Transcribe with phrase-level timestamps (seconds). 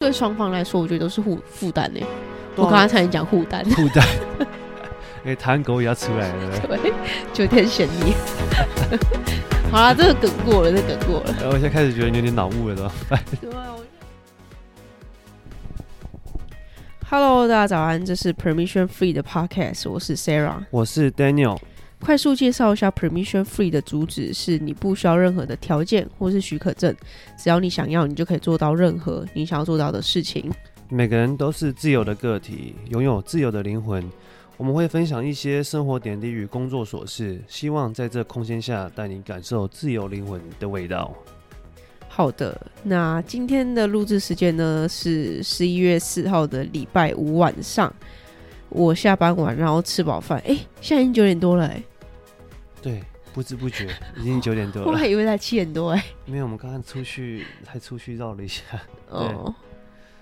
[0.00, 2.00] 对双方来说，我觉得都是负负担呢。
[2.56, 4.02] 我刚刚才讲负担，负担。
[5.26, 6.58] 哎，谈狗也要出来了。
[6.66, 6.92] 对，
[7.34, 8.14] 九天玄女。
[9.70, 11.50] 好了，这个梗过了，这个梗过了。
[11.50, 12.90] 我现在开始觉得有点脑雾了，都。
[13.42, 13.76] 对啊。
[17.10, 21.58] Hello，大家早安，这是 Permission Free 的 Podcast，我是 Sarah，我是 Daniel。
[22.00, 26.94] 快速介绍一下 Permission Free 的主旨是：你不需要任何的条件或是许可证，
[27.36, 30.50] 只要你想要，你就可以做到任何你想要做到的事情。
[30.88, 34.04] 每个人都是自由的个体，拥有自由的灵魂。
[34.56, 41.14] 我们会分享一些生活点滴与工作琐事，希望在这空间下带你感受自由灵魂的味道。
[42.08, 47.94] 好的，那今天的录制时间呢是十一月四号的礼拜五晚上。
[48.68, 51.82] 我下班完，然后吃饱饭，哎，现在已经九点多了，哎。
[53.30, 54.88] 对，不知不觉已经九点多了。
[54.88, 56.04] 我还以为才七点多哎。
[56.26, 58.62] 没有，我们刚刚出去还出去绕了一下。
[59.08, 59.54] 哦，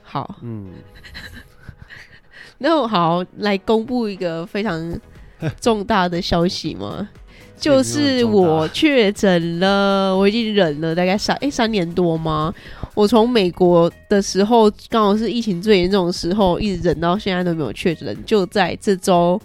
[0.02, 0.72] 好，嗯。
[2.58, 5.00] 那我好来公布一个非常
[5.60, 7.08] 重大的消息吗？
[7.56, 12.54] 就是我确诊了，我已经忍了大概三哎三年多吗？
[12.94, 19.40] 我从美国的时候刚好是疫情最严重的时候，一直忍到现在都没有确诊，就在这周。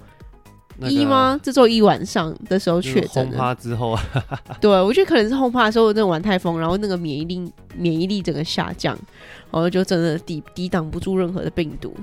[0.89, 1.39] 一吗？
[1.42, 3.28] 这周一晚上的时候确诊。
[3.28, 4.03] 轰趴之后啊，
[4.62, 8.98] 对，我觉得可能是轰趴的时候，那种玩太疯，然后那个免疫力免疫力整个下降，
[9.52, 11.95] 然后就真的抵抵挡不住任何的病毒。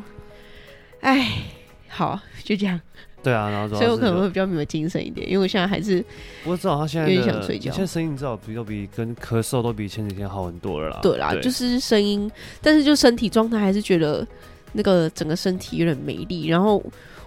[1.01, 1.45] 哎，
[1.89, 2.81] 好，就这样。
[3.23, 6.05] 对啊，然后所以我可能会比较没有精神一点，因为我现在还是。
[6.45, 7.71] 我知道他现在有点想睡觉。
[7.71, 10.99] 现在声音至少比都比跟咳嗽都比前几天好很多了啦。
[11.03, 12.31] 对啦，对就是声音，
[12.63, 14.27] 但是就身体状态还是觉得
[14.73, 16.83] 那个整个身体有点没力，然后。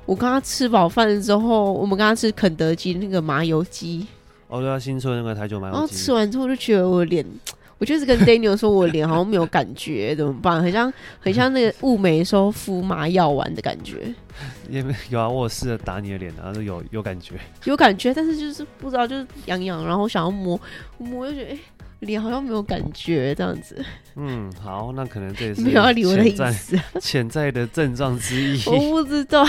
[0.05, 4.05] 我刚刚吃饱饭之后，我们刚刚吃肯德基那个麻油鸡。
[4.47, 5.77] 哦，对啊，新出的那个台酒麻油鸡。
[5.79, 7.25] 然后吃完之后就觉得我脸，
[7.79, 10.61] 我就是跟 Daniel 说，我脸好像没有感觉，怎么办？
[10.61, 14.13] 很像很像那个雾眉时候敷麻药丸的感觉。
[14.69, 20.59] 也没有啊，我试着打你的脸，然后有有感觉，有感觉，但是就是不知道，就是痒痒，然后想要摸
[20.97, 21.59] 摸，就觉得哎，
[22.01, 23.83] 脸好像没有感觉这样子。
[24.15, 28.61] 嗯，好，那可能这也是没有要理我的意思，潜在的症状之一。
[28.69, 29.45] 我不知道。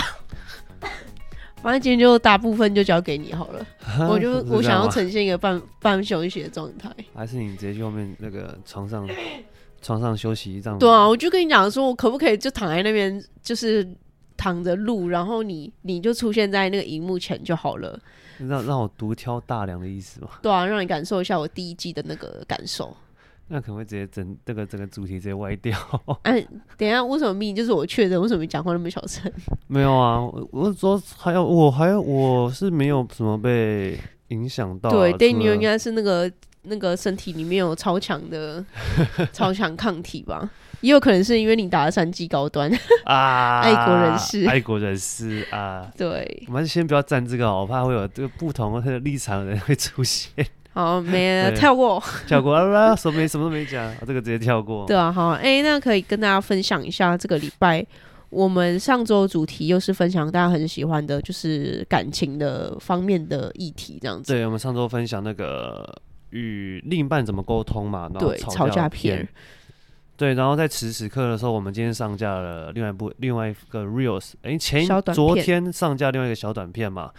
[1.61, 3.65] 反正今天就大部分就交给你好了，
[4.07, 9.07] 我就我想要呈现一个半半休息的状态，还是你直接去后面那个床上
[9.81, 10.77] 床上休息一张？
[10.77, 13.87] 对啊，我就跟你讲说，我可不可以就躺在那边，就是
[14.37, 17.99] 躺着录，然后你你就出现在那个荧幕前就好了，
[18.37, 20.29] 让让我独挑大梁的意思吗？
[20.43, 22.95] 对啊，让你感受一下我第一季的那个感受。
[23.47, 25.77] 那可能会直接整这个整个主题直接歪掉。
[26.23, 26.45] 哎、啊，
[26.77, 28.19] 等一下，为什么命就是我确诊？
[28.19, 29.31] 为什么你讲话那么小声？
[29.67, 30.19] 没有啊，
[30.51, 34.93] 我说还有我还有我是没有什么被影响到、啊。
[34.93, 36.31] 对，Daniel 应该是那个
[36.63, 38.65] 那个身体里面有超强的
[39.31, 40.49] 超强抗体吧？
[40.81, 42.69] 也有可能是因为你打了三剂高端
[43.05, 45.89] 啊，爱国人士，爱国人士啊。
[45.97, 50.45] 对，我们先不要站这个，我怕会有这个不同的立场的人会出现。
[50.75, 52.93] 好，没 了，跳过， 跳过啊！
[52.93, 54.85] 什么没什么都没讲，这个直接跳过。
[54.85, 57.83] 对啊，好，哎、欸，那可以跟大家分享一下，这个礼拜
[58.29, 64.33] 我们上周主题又是分享大家很喜欢的，就是感情的方面的议题，这样子。
[64.33, 65.95] 对，我们上周分享那个
[66.31, 69.25] 与另一半怎么沟通嘛，然后对，吵架片。
[70.17, 77.11] 对，然后在此时此刻的时候，我们今天上架了另外一部另外一个 reels，哎、欸，前昨天上架另外一个小短片嘛。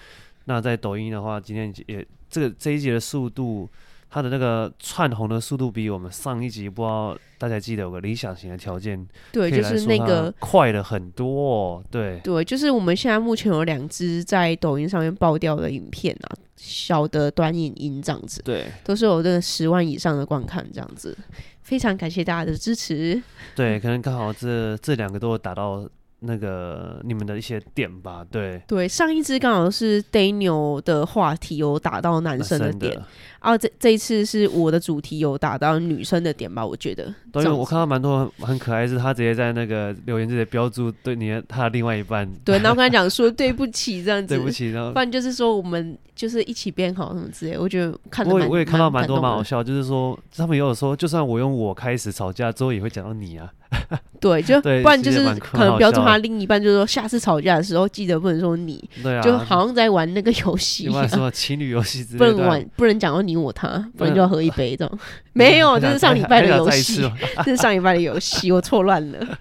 [0.44, 2.06] 那在抖音的话，今天也。
[2.36, 3.66] 这个这一集的速度，
[4.10, 21.16] 它的那个窜红的速度比我们上一集不知道大家记得有个理想型的条件，对，就是那个快了很多哦，对对，就是我们现在目前有两支在抖音上面爆掉的影片啊，小的短影音这样子，对，都是有这个十万以上的观看这样子，
[21.62, 23.22] 非常感谢大家的支持。
[23.54, 25.88] 对，可能刚好这这两个都有达到。
[26.20, 32.98] 那个你们的一些点吧，对对，上一支刚好是 Daniel 的话题有打到男生的点，
[33.38, 37.14] 啊，这这一次是我的主题有打到女生的点吧，我觉得。
[37.30, 53.52] 对，我看到蛮多很可爱，是他直接在那个留言直接标注对你的他的另外一半，对，然后跟他讲说 对不起这样子，对不起，然后不然就是说我们就是一起变好什么之类，我觉得看我我也看到蛮多蛮好笑，就是说他们也有说，就算我用我开始吵架之后，也会讲到你啊。
[54.18, 64.98] 对，就不然就是可能标注他另一半，就是说下次吵架的时候记得不能说你，对啊，就好像在玩那个游戏，什么情侣游戏之类的，不能玩，不能讲到你我他，不然就要喝一杯这种。
[65.34, 67.08] 没有，这是上礼拜的游戏，
[67.44, 69.38] 这是上礼拜的游戏，我错乱了。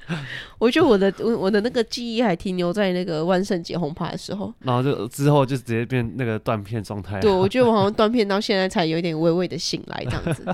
[0.57, 7.19] 我觉得我的我我的那个记忆还停留在那个万圣节轰趴的时候，然后就之后就直接变那个断片状态。
[7.21, 10.45] 对，我觉得我好像断片到现在才有点微微的醒来这样子。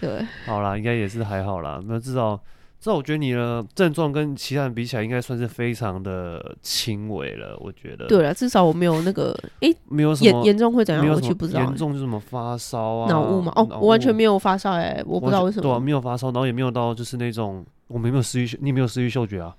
[0.00, 2.40] 对，好啦，应该也是还好啦，那至少。
[2.84, 7.56] 这我觉得你的症状跟其他人比起来，应该算是非常的轻微了。
[7.58, 11.08] 我觉得，对了，至少我没有那个，哎、欸，没有什么严严重会怎样？
[11.08, 11.64] 我去不知道、欸。
[11.64, 13.50] 严重就是什么发烧啊、脑雾嘛？
[13.56, 15.62] 哦，我完全没有发烧，哎，我不知道为什么。
[15.62, 19.56] 对啊，没有发烧，然后也没有到就是那种，我们没有失去，你没有失去嗅觉啊？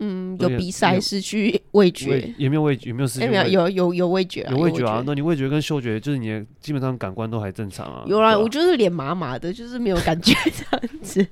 [0.00, 5.02] 嗯，有鼻塞，失去味觉，也没有味觉，也没有失去，有有有有味觉，有味觉啊。
[5.06, 8.04] 那你味觉跟嗅觉，就是你基本上感官都还正常啊。
[8.06, 11.26] 有啦，我就是脸麻麻的，就是没有感觉 这样子。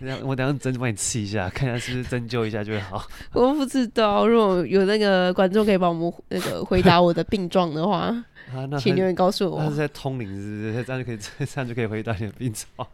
[0.00, 3.04] 我等我等下针帮你刺一下，看一下是不是针灸一下就会好。
[3.32, 8.14] 我不知道，如果有那个观众可以帮我们那个回答我的病状的话，
[8.54, 9.58] 啊、请留言告诉我。
[9.58, 10.84] 他是在通灵，是不是？
[10.84, 12.88] 这样就可以， 这样就可以回答你的病状。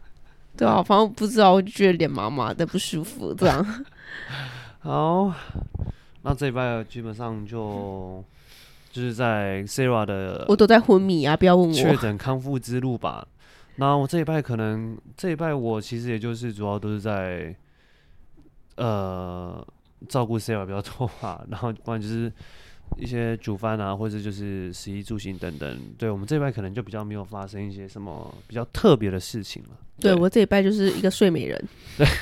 [0.57, 3.85] 对啊，反正不知道，我就觉得脸麻麻的不舒服，这样。
[4.79, 5.33] 好，
[6.21, 8.23] 那这礼拜基本上就
[8.91, 11.35] 就是在 Sarah 的，我都在昏迷啊！
[11.35, 13.27] 不要问我确诊康复之路吧。
[13.77, 17.55] 那我这一拜可能这一拜我其实也就是主要都是在
[18.75, 19.65] 呃
[20.07, 22.31] 照顾 Sarah 比较多吧， 然后不然就是
[22.97, 25.79] 一些煮饭啊，或者就是食衣住行等等。
[25.97, 29.69] 对，我们这一拜可能就比较没有发生一些什么比较特别的事情了。
[29.99, 31.67] 对，对我这一拜就是一个睡美人。
[31.97, 32.07] 对。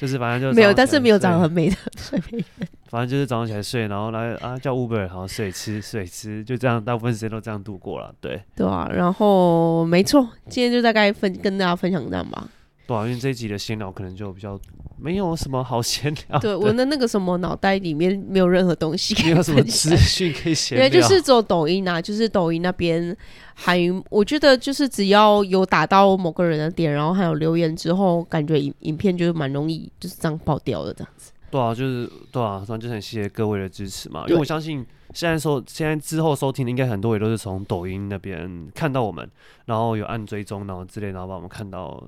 [0.00, 2.68] 就是反正就没有，但是没有长得很美的睡美人。
[2.88, 8.10] 反正就是早上起来睡，然后来啊叫 Uber，然后睡吃睡吃，就这样，大部分时间都这样度过了。
[8.18, 12.48] 对对啊，然后没错，今天就大概分跟大家分享这样吧。
[12.90, 14.58] 对啊，因为这一集的闲聊可能就比较
[14.98, 16.40] 没有什么好闲聊。
[16.40, 20.88] 对，我的那个什么脑袋里面没有任何东西，没有什么资讯可以闲聊。
[20.88, 23.16] 对，就是做抖音啊，就是抖音那边
[23.54, 23.78] 还
[24.08, 31.30] 我觉得就是只要有打到某个人的点，然后还有留言之后，感觉影影片就是蛮容易就是这样爆掉的这样子。
[31.48, 34.84] 对啊，就是对啊，反正就很谢谢各位的支持嘛，因为我相信
[35.14, 39.30] 现在收现在之后收听的应该很多也都是从抖音那边看到我们，
[39.66, 42.02] 然后有按追踪然后之类，然后把我们看到。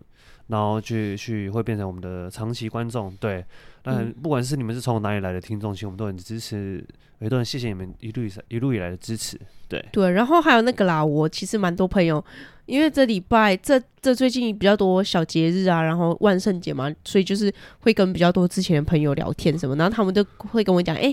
[0.53, 3.43] 然后去去会变成我们的长期观众，对。
[3.85, 6.85] 那不管是你们是从哪里来的听众，其实我们都很支持，
[7.21, 9.83] 也都很谢谢你们一路以一路以来的支持，对。
[9.91, 12.23] 对，然后还有那个啦，我其实蛮多朋友，
[12.67, 21.13] 因为这礼拜这这最近比较多小节日啊，然后万圣节嘛，所以就是会跟比较多之前的朋友聊天什么，然后他们都会跟我讲，哎，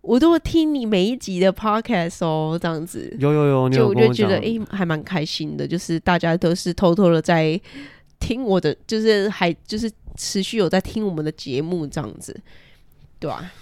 [0.00, 3.14] 我都会听你每一集的 podcast 哦，这样子。
[3.18, 7.60] 有有有，就我就觉得哎，还蛮开心的，就是大家都是偷偷的在。
[8.18, 12.38] 听我的，就是还就是持续有在听我们的节目这样子，
[13.18, 13.52] 对吧、啊？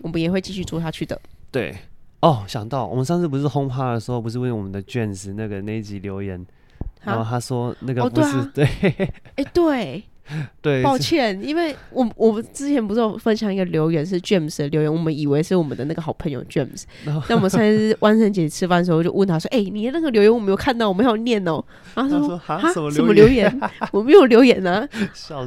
[0.00, 1.20] 我们也会继续做下去的。
[1.50, 1.76] 对，
[2.20, 6.44] 哦，想到我们上次不是轰趴的时候，不是问我们的 James 那个那一集留言，
[7.02, 10.04] 然后他说那个不是、哦、对，哎、啊欸、对。
[10.62, 16.84] 对，抱歉，因为我我们之前不是有分享一个留言是 James 的留言，我们以为是我们的那个好朋友 James。
[17.28, 21.62] 那我们上次 万圣节吃饭的时候就问他说：“哎、欸，你的那个留言我没有看到，我没有念哦。”
[21.94, 23.60] 然后他说：“哈，什么留言？
[23.92, 24.88] 我没有留言 呢。”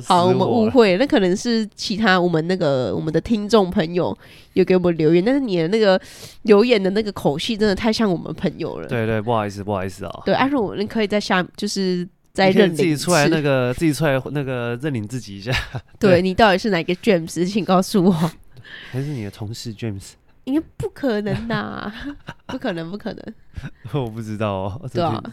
[0.05, 4.15] 好，我们误会，那可能是其他我们那个我们的听众朋友
[4.53, 5.99] 有给我们留言，但是你的那个
[6.43, 8.87] 留言的那个口气真的太像我们朋友了。
[8.87, 10.21] 对对，不好意思，不好意思啊。
[10.23, 12.07] 对，阿如，你可以在下就是。
[12.37, 15.51] 在认自己出来那个，自己出来那个认领自己一下。
[15.99, 17.43] 对，对你到底是哪个 James？
[17.47, 18.11] 请告诉我。
[18.91, 20.11] 还是你的同事 James？
[20.43, 21.91] 应该不可能呐，
[22.45, 23.33] 不可能，不可能。
[23.91, 24.89] 我不知道哦。
[24.93, 25.23] 对啊。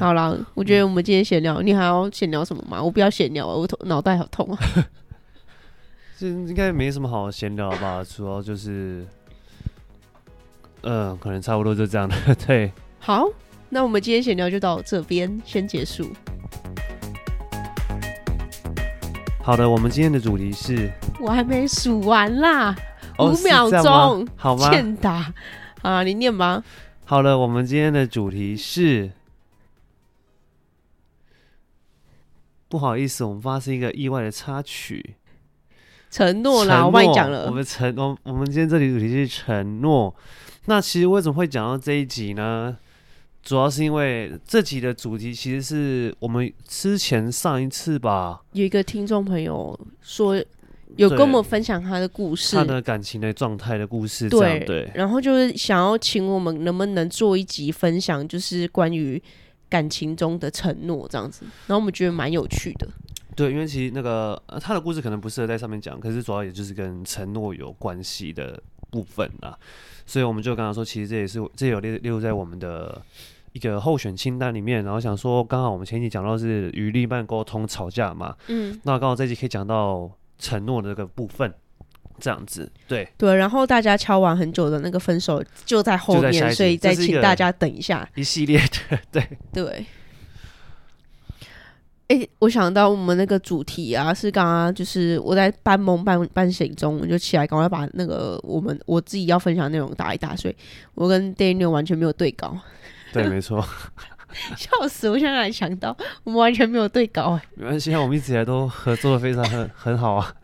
[0.00, 2.82] 好了，我觉得我们今天闲聊，你还要闲聊什么吗？
[2.82, 4.58] 我不要闲聊，我头脑袋好痛啊。
[6.18, 8.02] 这应该没什么好闲聊吧？
[8.02, 9.06] 主要就是，
[10.82, 12.16] 嗯、呃，可能差不多就这样的。
[12.46, 12.72] 对。
[12.98, 13.28] 好。
[13.74, 16.06] 那我们今天闲聊就到这边先结束。
[19.42, 22.76] 好的，我们今天的主题是，我还没数完啦，
[23.18, 24.68] 五、哦、秒钟，好吗？
[24.68, 25.32] 欠打
[25.80, 26.62] 啊，你念吧。
[27.06, 29.10] 好了，我们今天的主题是，
[32.68, 35.14] 不好意思，我们发生一个意外的插曲，
[36.10, 40.14] 承诺啦，我帮你讲了，我们承，我我们今天这里主题是承诺。
[40.66, 42.76] 那其实为什么会讲到这一集呢？
[43.42, 50.36] 主要是因为这集的主题其实是我们之前上一次吧，有一个听众朋友说
[50.96, 59.20] 有跟我们分享他的故事，他的感情的状态的故事，对对，然后就是想要请我们能不能做一集分享，就是关于
[59.68, 62.86] 感情中的承诺这样子，然后我们觉得蛮有趣的。
[63.34, 69.58] 对，因为其实那个他的故事可能不适合在上面讲，可是主要也就是跟承诺有关系的部分啊。
[70.06, 73.00] 所以我们就刚刚说，其实这也是这也有列列入在我们的
[73.52, 74.84] 一个候选清单里面。
[74.84, 81.52] 然后想说，刚好我们前一集讲到是与另一半沟通吵架嘛，嗯，那刚好这集可以讲到承诺的这个部分，
[82.18, 83.34] 这样子，对对。
[83.34, 89.86] 然后大家敲完很久的那个分手就在后面，所以再请大家等一下，一系列的，对对。
[92.08, 100.56] 哎、欸，我想到我们那个主题啊，是刚刚就是我在半梦半半醒中，我就起来赶快把那个我们我自己要分享的内容打一打，所以
[100.94, 102.58] 我跟 Daniel 完全没有对稿。
[103.12, 103.64] 对，没错。
[104.56, 105.10] 笑死！
[105.10, 105.94] 我现在才想到
[106.24, 107.32] 我们完全没有对稿。
[107.32, 110.34] 哎，没关系，我们一直以来都合作的非常很很好啊。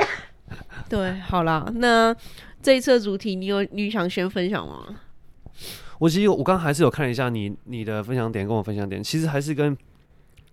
[0.88, 2.14] 对，好啦，那
[2.62, 4.84] 这一次的主题你有你想先分享吗？
[5.98, 9.76] 我其实我刚刚还是有看一下你你的分享点跟我分享点，其实还是跟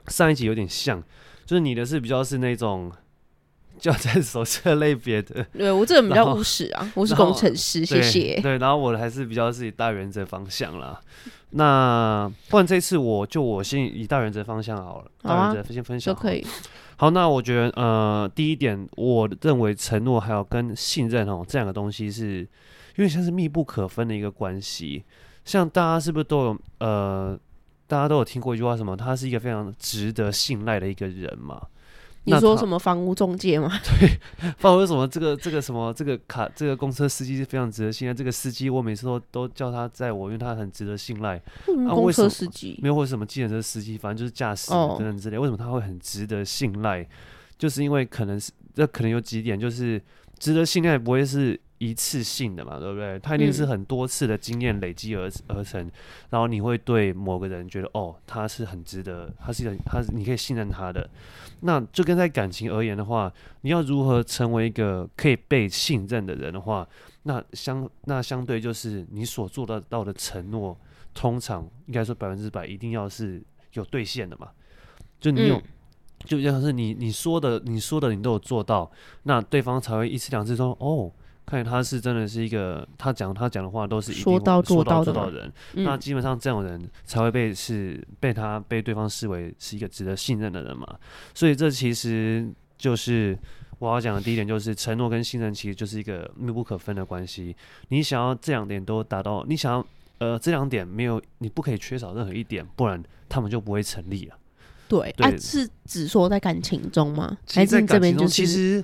[0.07, 1.01] 上一集有点像，
[1.45, 2.91] 就是你的是比较是那种
[3.77, 5.45] 教材手册类别的。
[5.57, 8.39] 对，我这个比较务实啊， 我是工程师，谢谢。
[8.41, 10.99] 对，然后我的还是比较是以大原则方向啦。
[11.51, 16.45] 那不然这次我就我先以大原则方向好了，大原则先分享好都可以。
[16.97, 22.39] 好，那我觉得呃，第一点，我认为承诺还有跟信任哦这两个东西是，
[22.95, 25.03] 因为像是密不可分的一个关系。
[25.43, 27.37] 像大家是不是都有呃，
[27.87, 28.95] 大家都有听过一句话，什么？
[28.95, 31.61] 他是一个非常值得信赖的一个人嘛？
[32.27, 33.71] 你说什么房屋中介吗？
[33.85, 34.09] 对，
[34.57, 35.07] 房屋什么？
[35.07, 35.93] 这个这个什么？
[35.93, 38.13] 这个卡这个公车司机是非常值得信赖。
[38.13, 41.39] 这个司机我每次都都叫他载我，因为他很值得信赖。
[41.65, 45.37] 公车司机、啊、没有或者什么计程车司机，反正就是驾驶等等之类。
[45.37, 47.07] 为什么他会很值得信赖？
[47.59, 50.01] 就是因为可能是这可能有几点，就是
[50.39, 51.59] 值得信赖不会是。
[51.89, 53.19] 一次性的嘛，对不对？
[53.19, 55.91] 他一定是很多次的经验累积而而成，嗯，
[56.31, 61.09] 然后你会对某个人觉得，哦，他是很值得，他是很，他是你可以信任他的。
[61.61, 66.87] 那就跟在感情而言的话，你要如何成为一个可以被信任的人的话，
[67.23, 70.77] 那相那相对就是你所做得到的承诺，
[71.13, 73.41] 通常应该说百分之百一定要是
[73.73, 74.49] 有兑现的嘛。
[75.19, 75.63] 就你有，嗯，
[76.25, 78.91] 就像是你你说的，你说的你都有做到，
[79.23, 81.11] 那对方才会一次两次说，哦。
[81.45, 90.87] 看他是真的是一个，他讲他讲的话都是说到做到的人，那基本上这种人才会被是被他被对方视为是一个值得信任的人嘛。
[91.35, 93.37] 所以这其实就是
[93.77, 97.55] 我要讲的第一点，就是承诺跟信任其实就是一个密不可分的关系。
[97.89, 99.85] 你想要这两点都达到，你想要
[100.17, 104.35] 呃这两点没有，你不可以缺少任何一点，不然他们就不会成立了。
[104.87, 107.37] 对，对啊，是只说在感情中吗？
[107.53, 108.83] 还是这边就是其实。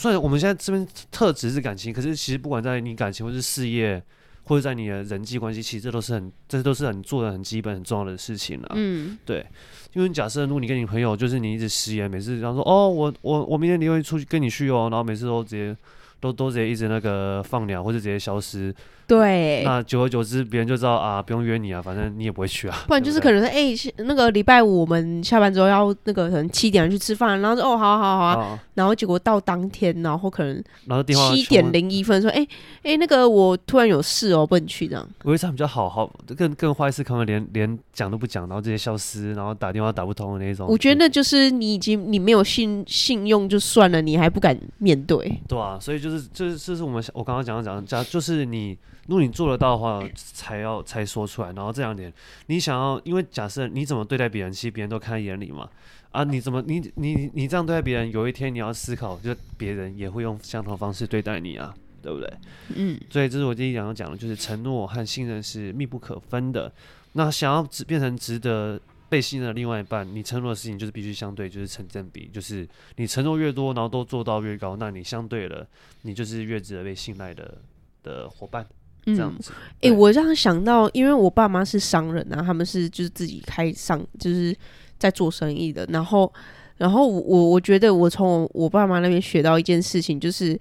[0.00, 4.02] 虽然我们现在这边特指是感情，可是其实不管在你感情或是事业，
[4.44, 8.72] 或者在你的人际关系，其实这都是很，这都是很做的很基本、很重要的事情了。
[8.76, 9.44] 嗯，对。
[9.92, 15.76] 因为假设如果你跟你朋友，就是你一直食言，每次然后说哦，我我我明天你会出去跟你去哦，然后每次都直接
[16.18, 18.74] 都都直接一直那个放鸟，或者直接消失。
[19.10, 22.78] 对，那久而久之，别人就知道啊，不用约你啊，反正你也不会去啊。
[22.86, 32.46] 不然就是可能是哎、欸，那个礼拜五我们下班之后要那个可能七点去吃饭，然后说哦，好好好啊，啊，然后结果到当天，然后可能然后七点零一分说，哎哎、
[32.84, 35.04] 欸欸，那个我突然有事哦，不能去这样。
[35.24, 40.68] 我觉得这样比较好，好更更坏是可能连连讲都不讲，然后直接消失，然后打电话打不通的那种。
[40.68, 45.18] 我觉得那就是你已经你没有信信用就算了，你还不敢面对。
[45.48, 48.78] 对啊，所以就是就是这是我们我刚刚讲的讲讲，就是你。
[49.06, 51.52] 如果你做得到的话，才要才说出来。
[51.52, 52.12] 然后这两点，
[52.46, 55.68] 你想要，因为假设你怎么对待别人，其实别人都看在眼里嘛。
[56.10, 62.32] 啊，你怎么你你你这样对待别人，有一天你要思考，就别人也会用相同的方式对待你啊，对不对？
[62.74, 63.00] 嗯。
[63.08, 66.72] 所以这是我第一想要讲的，就是承诺和信任是密不可分的。
[67.12, 75.66] 那想要只变成值得被信任的另外一半，你承诺的事情就是必须相对，就是成正比，就是你承诺越多，然后都做到越高，那你相对了，
[76.02, 77.58] 你就是越值得被信赖的
[78.02, 78.66] 的伙伴。
[79.06, 84.56] 这样子，哎、嗯欸，我这样想到，因为我爸妈是商人啊，他们是就是自己开商，就是
[84.98, 85.86] 在做生意的。
[85.90, 86.32] 然后，
[86.76, 90.58] 然后我我觉得我从我爸妈那边学到一件事情，就是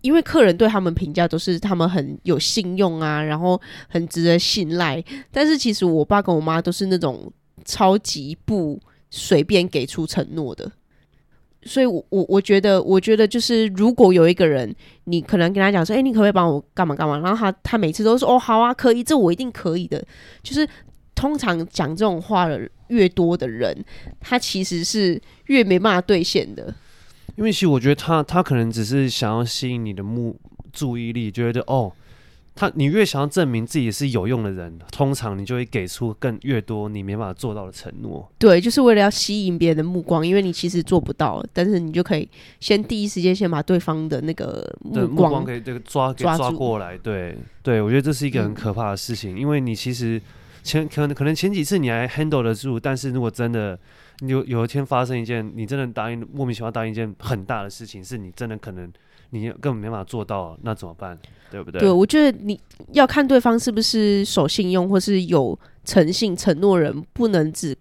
[0.00, 5.02] 因为客人对他们评价都是他们很有信用啊，然后很值得信赖。
[5.30, 7.32] 但是其实我爸跟我妈都是那种
[7.64, 10.70] 超级不随便给出承诺的。
[11.64, 17.18] 所以我，我我觉得，我觉得就是，如果有一个人，你可能跟他讲说，哎、你可不可以帮我干嘛干嘛？
[17.18, 20.04] 然后他他每次都说，哦，好啊，可以，这我一定可以的。
[20.42, 20.68] 就是
[21.14, 23.76] 通常讲这种话的越多的人，
[24.20, 26.74] 他其实是越没办法兑现的。
[27.36, 30.36] 因为其实我觉得他他可能只是想要吸引你的目
[30.72, 31.92] 注意力，觉得哦。
[32.54, 38.30] 他，你越想要证明自己是有用的人，通常你就会给出更越多你没办法做到的承诺。
[38.38, 42.28] 对，就是为了要吸引别人的目光，因为你其实做不到，但是你就可以
[42.60, 46.96] 先第一时间先把对方的那个目光，给这个抓给抓过来。
[46.98, 50.20] 对，对我觉得这是一个很可怕的事情，嗯、因为你其实
[50.62, 53.78] 前可能可能前几次你还 handle 得住，但是如果真的
[54.30, 58.90] 有有一天发生一件你真的答应莫名其妙答应一件很大的事情，是你真的可能。
[59.34, 61.18] 你根本没办法做到，那怎么办？
[61.50, 61.80] 对不对？
[61.80, 62.60] 对，我觉得你
[62.92, 67.74] 要看对方是不是守信用或是有诚信承诺人，不能只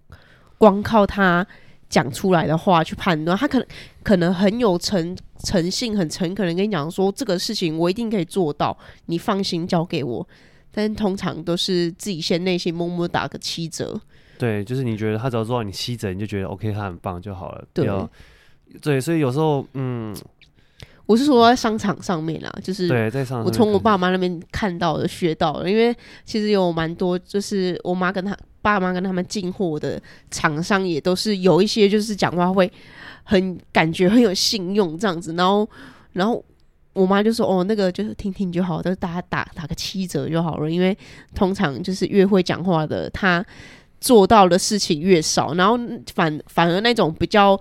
[0.58, 1.46] 光靠他
[1.90, 3.68] 讲出来的话去判断，他可能
[4.02, 10.26] 可能很有诚诚信，很诚恳的跟你讲说这个事情我一定可以做到，你放心交给我。
[10.72, 14.00] 但通常都是自己先内心默默打个七折。
[14.42, 17.64] 对，就是你觉得他只要做到你七折，你就觉得 OK，他很棒就好了。
[17.72, 17.88] 对，
[18.82, 20.16] 对，所以有时候，嗯，
[21.06, 25.96] 我是说在商场上面啦，就是对，在商场，我从我爸妈那边看到的、学到的，因为
[26.26, 32.72] 其实有蛮多，就是我妈跟他爸妈跟他们进货的厂商也都是有一些，就是讲话会
[33.24, 35.70] 很感觉很有信用这样子，然后，
[36.14, 36.44] 然后。
[36.94, 40.70] 我妈就说：“哦，那个就是听听就好，就是大家打打个七折就好了。
[40.70, 40.96] 因为
[41.34, 43.42] 通常就是越会讲话的，他
[44.02, 45.54] 做到的事情越少。
[45.54, 45.80] 然后
[46.14, 47.58] 反反而那种比较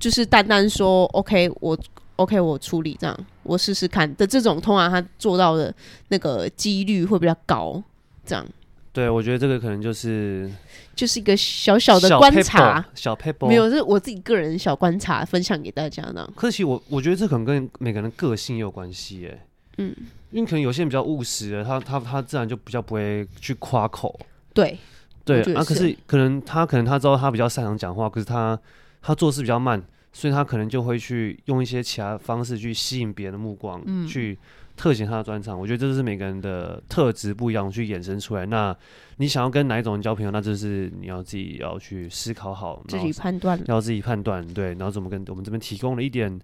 [0.00, 1.78] 就是单单说 OK，我
[2.16, 5.72] OK，我处理这样，我试试看的这种，通常他做到的
[6.08, 7.80] 那个几率会比较高。
[8.24, 8.44] 这样，
[8.92, 10.50] 对，我觉得这个可能就是。”
[10.96, 16.26] 就是一个小小的观察，小 paper 没有，是我自己个人小观察，分享给大家呢。
[16.34, 19.38] 可惜我我觉得这可能跟每个人个性有关系耶。
[19.76, 19.94] 嗯，
[20.30, 24.18] 因为可能有些人比较务实的，他他他自然就比较不会去夸口。
[24.54, 24.78] 对
[25.26, 28.58] 对啊，可是可能他可能他知道他比较擅长讲话，可是他
[29.02, 34.38] 他做事比较慢，所以他可能就会去用一些其他方式去吸引别人的目光，嗯，去。
[34.76, 38.44] 特显他的专长，我觉得这是每个人的特质不一样去衍生出来。
[38.44, 38.76] 那
[39.16, 44.74] 你想要跟哪一种人交朋友，那就是你要自己要去思考好，自己判断，要自己判断对。
[44.74, 46.38] 然后怎么跟我们这边提供了一点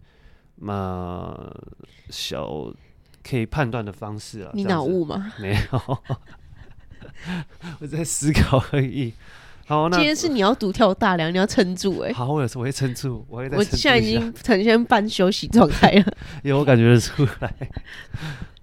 [0.56, 1.36] 嘛
[2.08, 2.72] 小
[3.22, 4.50] 可以判断的方式啊？
[4.54, 5.30] 你脑雾吗？
[5.38, 5.98] 没有，
[7.80, 9.12] 我在思考而已。
[9.64, 12.12] 好，那今天是你要独挑大梁，你要撑住哎、欸。
[12.12, 13.58] 好，我有时我会撑住，我会撑。
[13.58, 16.04] 我现在已经呈现半休息状态了，
[16.42, 17.54] 有我感觉得出来。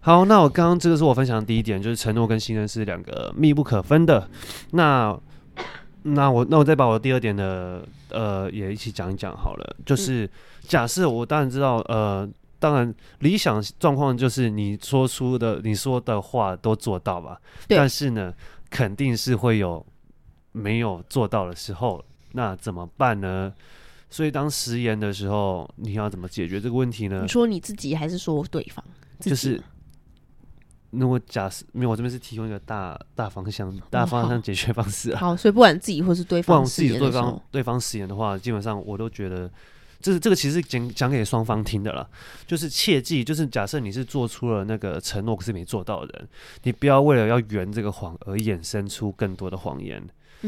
[0.01, 4.29] 好，那我刚刚这个是我分享的第一点，就是承诺跟信任是两个密不可分的。
[4.72, 5.17] 那
[6.03, 9.75] 那我那我再把我第二点的呃也一起讲一讲好了。
[9.86, 10.29] 就是
[10.67, 12.27] 假设我当然知道呃，
[12.60, 17.42] 当然理想状况就是你说出的你说的话都做到吧。
[17.68, 18.33] 但是呢，
[18.70, 19.86] 肯定是会有。
[20.51, 23.53] 没有做到的时候，那怎么办呢？
[24.10, 27.22] 所以当食言的时候，你要怎么解决这个问题呢？
[27.22, 28.83] 你说你自己还是说对方？
[29.20, 29.62] 就是，
[30.90, 35.20] 如果假设没有，我这边是提供一个大大方向、大方向解决方式啊。
[35.20, 39.50] 好，所以不管自己或是对方，不管自己对方对方食言的话，基本上我都觉得，
[40.01, 42.07] 这是这个其实讲讲给双方听的啦。
[42.48, 46.29] 就是切记，就是假设你是做出了那个承诺，可是没做到的人，
[46.64, 50.01] 你不要为了要圆这个谎而衍生出更多的谎言。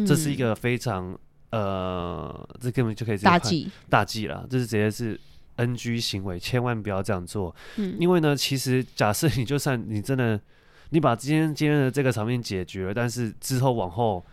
[0.08, 1.18] 这是一个非常
[1.50, 5.20] 呃，这根本就可以大忌大忌了，这是直接是
[5.58, 7.54] NG 行为，千万不要这样做。
[7.76, 10.40] 嗯，因为呢，其实假设你就算你真的
[10.92, 14.26] 你把今天今天的这个场面解决了，但是之后往后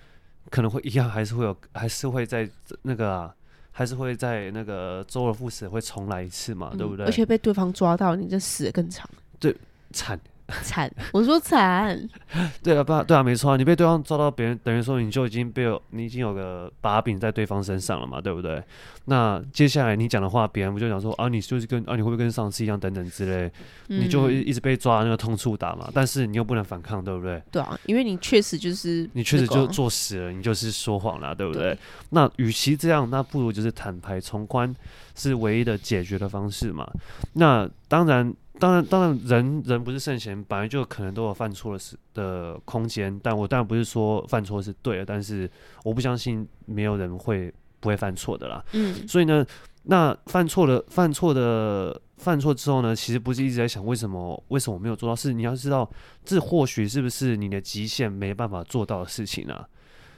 [0.48, 2.48] 可能会一样，还是会有，还是会在
[2.82, 3.34] 那个啊，
[3.78, 7.06] 还是会在那个周而复始会重来一次嘛，嗯，对不对？
[7.06, 9.08] 而且被对方抓到，你就死得更惨。
[9.38, 9.54] 对，
[9.92, 10.18] 惨。
[10.62, 12.08] 惨， 我说惨，
[12.62, 18.62] 对啊，不，对啊，没错啊，你被对方抓到，别人等于说你就已经被有，你已经有个把柄在对方身上了嘛，对不对？
[19.04, 23.50] 那接下来你讲的话，别人不就讲说啊，你就是跟啊，你会不会跟上次一样等等之类，
[23.88, 25.90] 嗯、你就会一直被抓那个痛处打嘛。
[25.94, 27.42] 但是你又不能反抗，对不对？
[27.52, 31.74] 对啊，因为你确实就是你确实就作死了，你就是说谎了，对不对？
[31.74, 31.78] 对，
[32.10, 34.74] 那与其这样，那不如就是坦白从宽
[35.14, 36.90] 是唯一的解决的方式嘛。
[37.34, 38.34] 那当然。
[38.58, 43.18] 当然，当然，人人不是圣贤，本来就可能都有犯错的时的空间。
[43.22, 45.48] 但我当然不是说犯错是对的，但是
[45.84, 48.64] 我不相信没有人会不会犯错的啦。
[48.72, 49.46] 嗯，所以呢，
[49.84, 55.88] 那犯错的犯错的犯错之后呢，其实不是一直在想为什么为什么我没有做到，是你要知道，
[56.24, 59.68] 这或许是不是你的极限没办法做到的事情啊？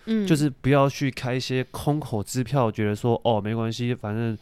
[0.06, 4.36] 嗯，就是不要去开一些空口支票，觉得说哦没关系，反正。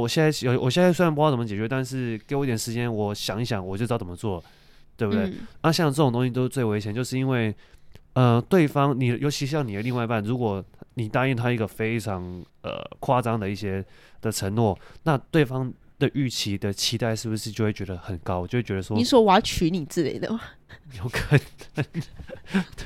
[0.00, 4.42] 我现在有，我现在虽然不知道怎么解决，但是给我一点时间，我想一想，我就知道怎么做，
[4.96, 5.30] 对不对？
[5.60, 7.54] 啊、像这种东西都是最危险，就是因为，
[8.14, 12.22] 呃，对方你，尤其像你的另外一半，如果你答应他一个非常
[12.62, 13.84] 呃夸张的一些
[14.20, 18.46] 的承诺，那对方的预期的期待是不是就会觉得很高？
[18.46, 20.40] 就会觉得说，你说我要娶你之类的吗？
[20.98, 21.38] 有可
[21.76, 21.84] 能，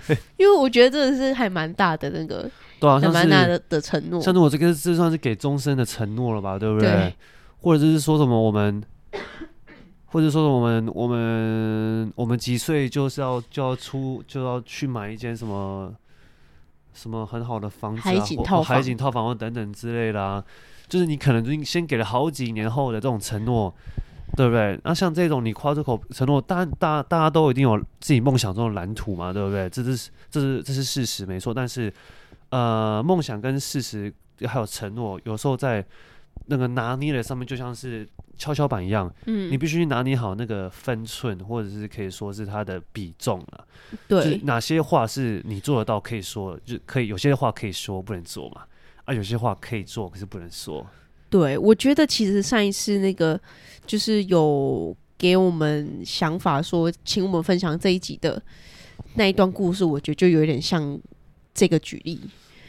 [0.07, 2.49] 对，因为我觉得这个是还蛮大的那个。
[2.79, 6.91] 对啊，像是的承诺，像是我这个这算是给终身的承诺了吧，对不对？
[6.91, 7.15] 对，
[7.63, 8.83] 或者就是说什么我们，
[10.05, 15.93] 或者说我们我们我们几岁就是要就要出就要去买一间什么
[16.93, 20.45] 什么很好的房子啊，海景套房，海景套房等等之类的啊，
[20.89, 23.75] 就是你可能先给了好几年后的这种承诺，
[24.37, 24.79] 对不对？
[24.85, 29.69] 那像这种你夸出口承诺，当然大家大家都一定有自己梦想中的蓝图嘛，对不对？
[29.71, 31.93] 这是这是这是事实没错，但是。
[32.51, 34.11] 呃，梦想跟事实
[34.47, 35.85] 还有承诺，有时候在
[36.47, 43.67] 那个拿捏的上面，就像是跷跷板一样，嗯，你必须拿捏好那个分寸，或者是可以说是它的比重了。
[44.07, 48.63] 对，哪些话是你做得到可以说，就可以有些话可以说不能做嘛？
[49.07, 50.87] 啊，有些话可以做，可是不能说。
[51.31, 53.41] 对，我觉得其实上一次那个
[53.87, 58.41] 就是有给我们想法说，请我们分享这一集的
[59.15, 61.01] 那一段故事，我觉得就有点像
[61.55, 62.21] 这个举例。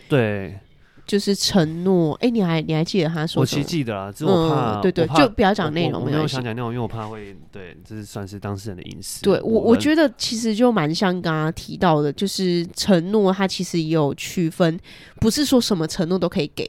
[0.07, 0.57] 对。
[1.07, 3.39] 就是承诺，哎、欸，你还你还记得他说？
[3.39, 6.21] 我其实记得啊，只是我怕，嗯、对对，就不要讲内容，没有。
[6.21, 9.21] 我想讲内容，因为我怕会对，这是算是当事人的隐私。
[9.21, 14.77] 对我，我觉得其实就蛮像刚刚提到的，就是承诺，它其实也有区分，
[15.21, 16.67] 不是说什么承诺都可以给，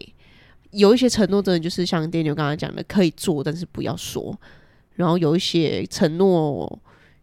[0.70, 4.32] 有一些承诺真的就是像爹牛刚刚讲的，可以做，但是不要说。
[4.94, 6.78] 然后有一些承诺，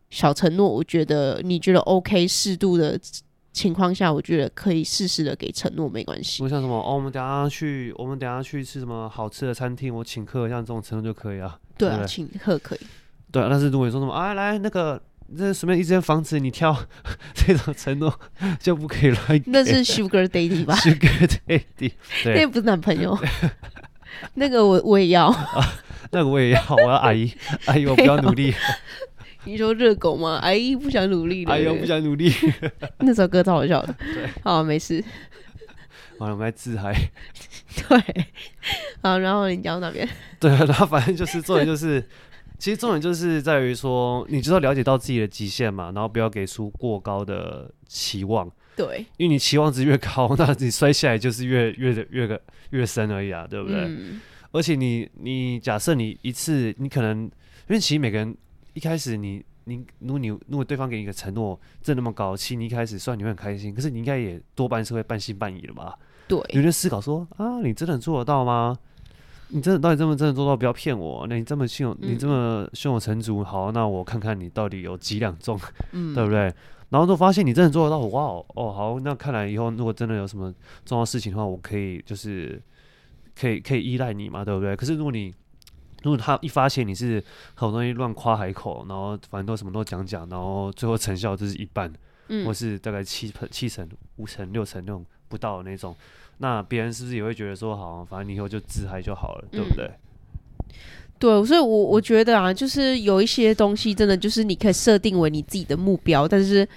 [0.10, 3.00] 小承诺，我觉得你觉得 OK，适度的。
[3.56, 6.44] 情况下，我觉得可以适时的给承诺，没关系。
[6.44, 11.58] 我像什么哦，我们等下去，我们等下去吃什么好吃的餐厅，我请客，像这种承诺就可以啊。
[11.78, 12.80] 对啊，对对请客可以。
[13.32, 15.02] 对啊，但是如果你说什么啊，来那个
[15.38, 16.76] 这随便一间房子你挑，
[17.34, 18.14] 这种承诺
[18.60, 19.42] 就不可以来。
[19.46, 21.94] 那是 Sugar Daddy 吧？Sugar Daddy，
[22.26, 23.18] 对，那不是男朋友。
[24.36, 25.74] 那个我我也要、啊，
[26.12, 27.32] 那个我也要，我要阿姨，
[27.66, 28.54] 阿姨我不要努力。
[29.46, 30.40] 你说热狗吗？
[30.42, 31.54] 阿姨不想努力了。
[31.54, 32.32] 哎呦，不想努力。
[33.00, 33.96] 那首歌超好笑的。
[34.00, 35.04] 对，好，没事。
[36.18, 36.94] 好了，我们来自嗨。
[37.76, 38.26] 对。
[39.02, 40.08] 好，然后你讲到哪边？
[40.40, 42.04] 对，然后反正就是重点就是，
[42.58, 48.50] 其实重点就是在于说，你知道了解到自己的极限嘛，然后不要给出过高的期望。
[48.76, 49.06] 对。
[49.18, 53.78] 因为你期望值越高，那你摔下来就是越越的越个越深而已啊，对不对？
[53.82, 54.20] 嗯。
[54.52, 57.30] 而且你你假设你一次你可能，因
[57.68, 58.36] 为其实每个人。
[58.76, 65.98] 一开始你你如果你如果对方给你一个承诺，真那么高，其实你一开始虽然你会很开心，可是你应该也多半是会半信半疑的吧？
[66.28, 68.78] 对，有点思考说啊，你真的做得到吗？
[69.48, 70.58] 你真的到底这么真的做到？
[70.58, 71.26] 不要骗我！
[71.30, 75.58] 那你这么信用，你这么胸有成竹，好，那我看看你到底有几两重，
[75.92, 76.54] 嗯，对不对？
[76.90, 82.62] 然后就发现你真的做得到，哇哦，哦好，那看来以后如果真的有什么重要事情的话，我可以就是
[83.40, 84.76] 可以可以依赖你嘛，对不对？
[84.76, 85.34] 可是如果你
[86.06, 87.22] 如果他一发现你是
[87.56, 91.92] 好东西乱夸海口，然后反正都什么都讲讲，然后最后成效就是一半，
[92.28, 95.96] 嗯、或是大概七七成、五成、六成那种不到的那种，
[96.38, 99.90] 那别人是不是也会觉得说，好，反正你以后就自嗨就好了，嗯、对不对？
[101.18, 106.68] 对，所以我我觉得啊，就是有一些东西真的就是你可以设定为你自己的目标，但是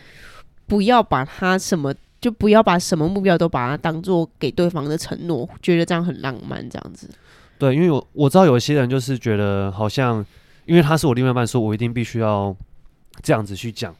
[0.66, 7.10] 不要把它什么，就不要把什么目标都把它当做给对方的承诺，觉得这样很浪漫，这样子。
[7.58, 10.24] 对，因为我我知道有些人就是觉得好像，
[10.64, 12.56] 因为他是我另外一半，说我一定必须要
[13.22, 13.94] 这样子去讲，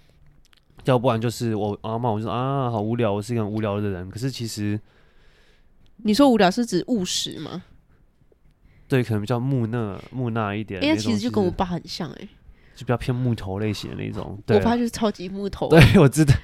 [0.85, 4.09] 要不然就是我阿妈，我就说啊，好无聊，我是一个很无聊的人。
[4.09, 4.79] 可是其实，
[5.97, 7.64] 你说无聊是指务实吗？
[8.87, 10.81] 对，可能比较木讷木讷一点。
[10.81, 12.29] 哎、欸，其实就跟我爸很像、欸，哎，
[12.79, 14.38] 就比较偏木头类型的那种。
[14.47, 15.69] 对，我爸就是超级木头。
[15.69, 16.35] 对，我知道。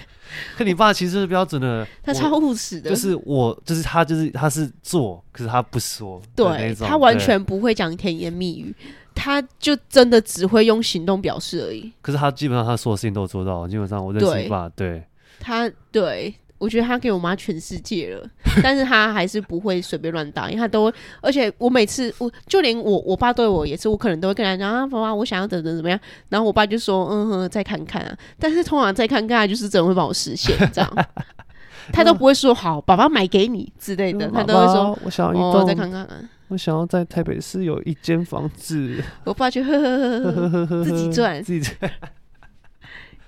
[0.58, 8.74] 可你爸其实是标准的，他超务实的，就是我，就是他，就是他是做，可是他不说，对，他完全不会讲甜言蜜语，
[9.14, 11.90] 他就真的只会用行动表示而已。
[12.02, 15.02] 可是他基本上他所有事情都做到，基本上我认识你爸，对
[15.40, 16.34] 他对。
[16.58, 18.28] 我觉得他给我妈全世界了，
[18.62, 31.06] 但是他还是不会随便乱打，因为他都，而且我每次我就连我我爸对我也是，我可能都会跟他讲啊，爸爸，我想要怎怎怎么样，然后我爸就说嗯哼，再看看啊，但是通常再看看就是真的会帮我实现这样，
[31.92, 36.18] 他都不会说好，爸爸买给你之类的，他都会说我想要一栋，再看看啊，
[36.48, 41.88] 我想要在台北市有一间房子， 我爸就呵呵呵呵呵，自己赚 自己赚，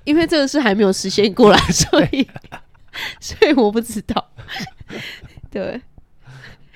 [0.02, 2.26] 因为这个事还没有实现过来，所以。
[3.20, 4.30] 所以我不知道，
[5.50, 5.80] 对。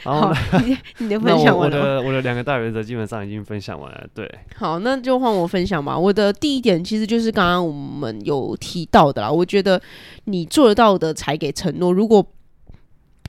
[0.02, 0.30] 好，
[0.66, 1.78] 你你的分享完了。
[1.78, 4.06] 我的我的两个大原则基本上已经分享完了。
[4.12, 4.30] 对。
[4.54, 5.98] 好，那就换我分享吧。
[5.98, 9.30] 我的第一点其实就是刚刚我们有提到的啦。
[9.30, 9.80] 我觉得
[10.24, 12.22] 你做得到的才给承诺，如果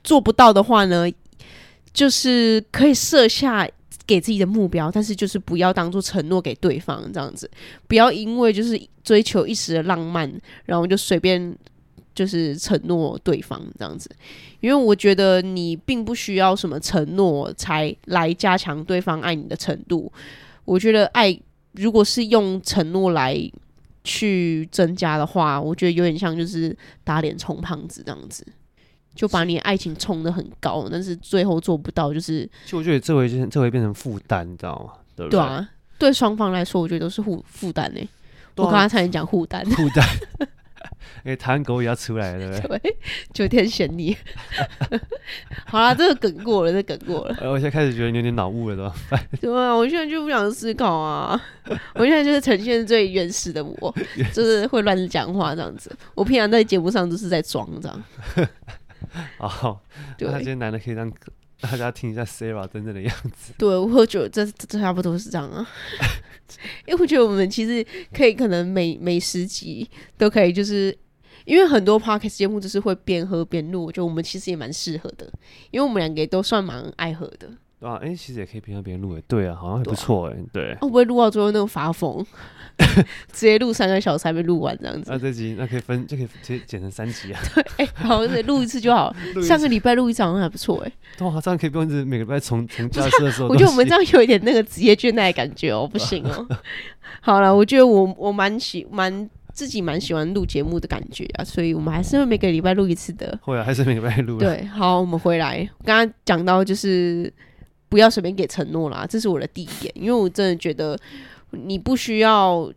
[0.04, 1.10] 做不到的话呢，
[1.94, 3.66] 就是可以设下
[4.06, 7.50] 给自己的目标，但是就是不要当做承诺给对方这样子。
[7.88, 10.30] 不要因为就是追求一时的浪漫，
[10.66, 11.56] 然后就随便。
[12.16, 14.10] 就是承诺对方这样子，
[14.60, 20.10] 因为我觉得你并不需要什么承诺才来加强对方爱你的程度。
[20.64, 21.38] 我觉得爱
[21.72, 23.38] 如果是用承诺来
[24.02, 26.74] 去增加的话，我觉得有点像就是
[27.04, 28.44] 打脸充胖子这样子，
[29.14, 32.48] 就把你爱情冲得很高，但是最后做不到，就是。
[32.64, 34.94] 其实我觉得这回就这回变成负担，你知道吗？
[35.14, 35.38] 对不对？
[35.38, 38.00] 对啊，对双方来说，我觉得都是负负担呢。
[38.56, 40.02] 我刚刚才讲负担，负担。
[41.24, 42.96] 哎，台湾狗也要出来了，对不对？
[43.32, 44.16] 九天玄女。
[45.66, 47.36] 好啦，这个梗过了，这个、梗过了。
[47.50, 49.28] 我现在开始觉得你有点脑雾了，怎么办？
[49.40, 51.40] 对啊，我现在就不想思考啊！
[51.94, 53.94] 我现在就是呈现最原始的我，
[54.32, 55.90] 就是会乱讲话这样子。
[56.14, 58.04] 我平常在节目上都是在装这样。
[59.38, 59.78] 哦，
[60.16, 61.10] 对，他今天男的可以让
[61.60, 63.52] 大家听一下 Sarah 真正的样子。
[63.56, 65.66] 对，我觉得这这差不多是这样啊。
[66.86, 70.96] 因为我觉得我们其实可以，可能每每十集都可以，就是
[71.44, 75.30] 因为很多 podcast 节目就是会边喝边录，我觉得我们其实也蛮适合的，
[75.70, 77.50] 因为我们两个都算蛮爱喝的。
[77.78, 80.64] 对啊，哎、欸，其实也可以边喝边录，哎，对啊，好像还不错，哎，对。
[80.64, 82.24] 会、啊、不会录到最后那种发疯，
[83.32, 85.04] 直接录三个小时还没录完这样子？
[85.08, 87.40] 那、啊、这集那可以分，就可以直接剪成三集啊。
[87.54, 89.14] 对，哎、欸，好，对，录一次就好。
[89.46, 90.92] 上个礼拜录一场还不错，哎。
[91.18, 93.48] 对啊，这样可以不用一直每个礼拜从从教室的时候。
[93.48, 96.46] 我觉得我们这样有一点那个职业倦怠的感觉哦，不行哦。
[97.20, 103.38] 好了，我觉得我我蛮喜蛮自己蛮喜欢录节目的感觉啊，所以我们还是会每个礼拜录一次的。
[103.42, 104.38] 会啊，还是每个礼拜录。
[104.38, 107.30] 对，好，我们回来，刚刚讲到就是。
[107.88, 110.98] 不要随便给承诺啦，这是我的第一点，因为我真的觉得
[111.50, 112.70] 你不需要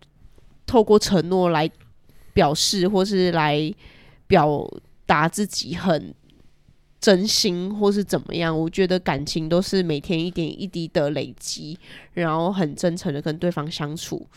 [0.66, 1.70] 透过承诺来
[2.34, 3.74] 表示，或是来
[4.28, 4.66] 表
[5.06, 6.14] 达自己很
[7.00, 8.58] 真心，或是怎么样。
[8.58, 11.78] 我觉得感情都是每天一点一滴的累积，
[12.14, 14.28] 然后很真诚的跟对方相处，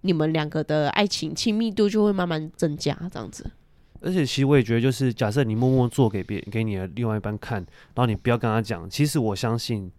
[0.00, 3.50] 你们两个的爱情亲密度就会慢慢增加，这样子。
[4.00, 8.88] 而且其实我也觉得，就是假设你默默做给别人、给你的另外一半看，然后你不要跟他讲。
[8.88, 9.90] 其实我相信，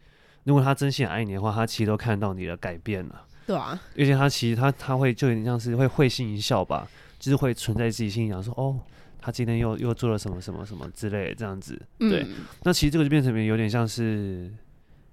[0.43, 3.25] 如果他真心爱你的话，他其实都看到你的改变了。
[3.45, 3.79] 对啊。
[3.97, 6.87] 而且他其实他他会就有点像是会会心一笑吧，
[7.19, 8.79] 就是会存在自己心里想说，哦，
[9.19, 11.81] 他今天又又做了什么什么什么之类的这样子。
[11.99, 12.23] 对。
[12.23, 12.45] 嗯。
[12.63, 14.51] 那其实这个就变成有点像是。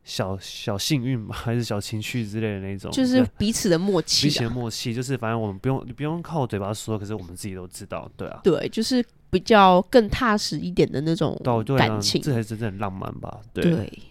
[0.08, 4.26] 小小幸运吧，还是小情绪之类的那种，就是彼此的默契。
[4.26, 8.40] 彼此的默契，就是反正我们不用，你不用靠嘴巴说，可是我们自己都知道，对啊。
[8.42, 11.38] 对，就是比较更踏实一点的那种
[11.76, 13.38] 感情，这才是真正浪漫吧？
[13.52, 13.62] 对。
[13.62, 14.02] 对，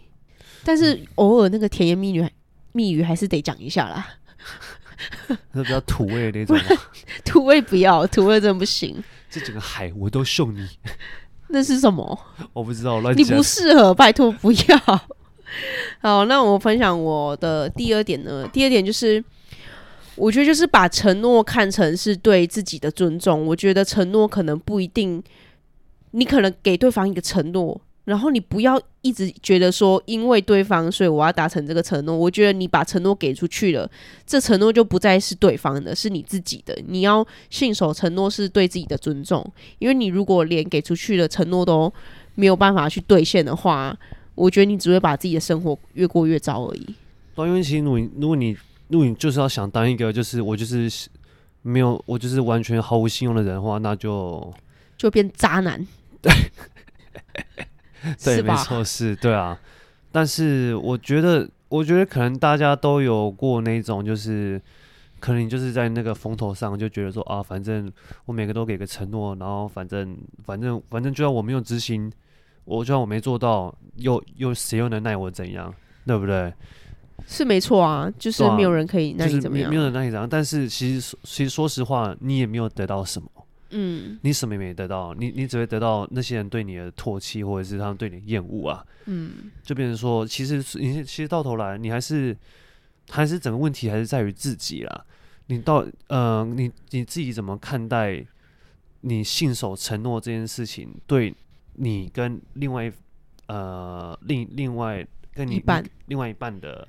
[0.64, 2.24] 但是偶尔那个甜言蜜语，
[2.74, 4.08] 蜜语还是得讲一下啦。
[5.54, 6.58] 那比较土味的那 种，
[7.26, 9.04] 土味不要，土味真的不行。
[9.32, 10.68] 这整个海我都送你，
[11.48, 12.20] 那是什么？
[12.54, 13.26] 我不知道，乱讲。
[13.26, 15.08] 你不适合，拜托不要。
[16.02, 18.48] 好，那我分享我的第二点呢。
[18.52, 19.24] 第二点就是，
[20.16, 23.46] 我觉得就是把承诺看成是对自己的尊重。
[23.46, 25.24] 我觉得承诺可能不一定，
[26.12, 32.16] 你可能给对方一个承诺，然后你不要一直觉得说，因为对方，所以我要达成这个承诺。
[32.16, 33.90] 我觉得你把承诺给出去了，
[34.26, 36.78] 这承诺就不再是对方的，是你自己的。
[36.88, 39.46] 你要信守承诺，是对自己的尊重。
[39.80, 41.92] 因为你如果连给出去的承诺都
[42.36, 43.98] 没有办法去兑现的话，
[44.38, 46.96] 我觉得你只会把自己的生活越过越糟而已。
[47.36, 48.56] 对，因为其实如果你如果你
[48.88, 51.10] 如果你就是要想当一个就是我就是
[51.64, 54.54] 没有我就是完全毫无信用的人的话，那就
[54.96, 55.86] 就变渣男。
[56.22, 56.32] 对，
[58.24, 59.60] 对，没错，是，对啊。
[60.12, 64.62] 但是我觉得，我觉得可能大家都有过那种，就是
[65.20, 67.92] 可能你就是在那个风头上就觉得说啊，反正
[68.26, 72.12] 我每个都给个承诺，然后反正反正反正就算我没有执行。
[72.68, 75.74] 我就算我没做到，又又谁又能奈我怎样？
[76.06, 76.54] 对不对？
[77.26, 80.28] 是没错啊，就是没有人可以奈你怎么样，就是、没有人奈你怎样。
[80.30, 83.30] 但是其实其实说实话，你也没有得到什么。
[83.72, 88.86] 嗯，你什么也没得到，你你只会得到那些人对你的唾弃，或者是他们对你的厌恶啊。
[89.08, 92.38] 嗯，就变成说，其实你其实到头来，你还是
[93.10, 95.06] 还是整个问题还是在于自己啦。
[95.48, 98.26] 你到呃，你你自己怎么看待
[99.02, 100.94] 你信守承诺这件事情？
[101.06, 101.34] 对。
[101.80, 102.92] 你跟另外
[103.46, 106.88] 呃另另外跟你一半另外一半的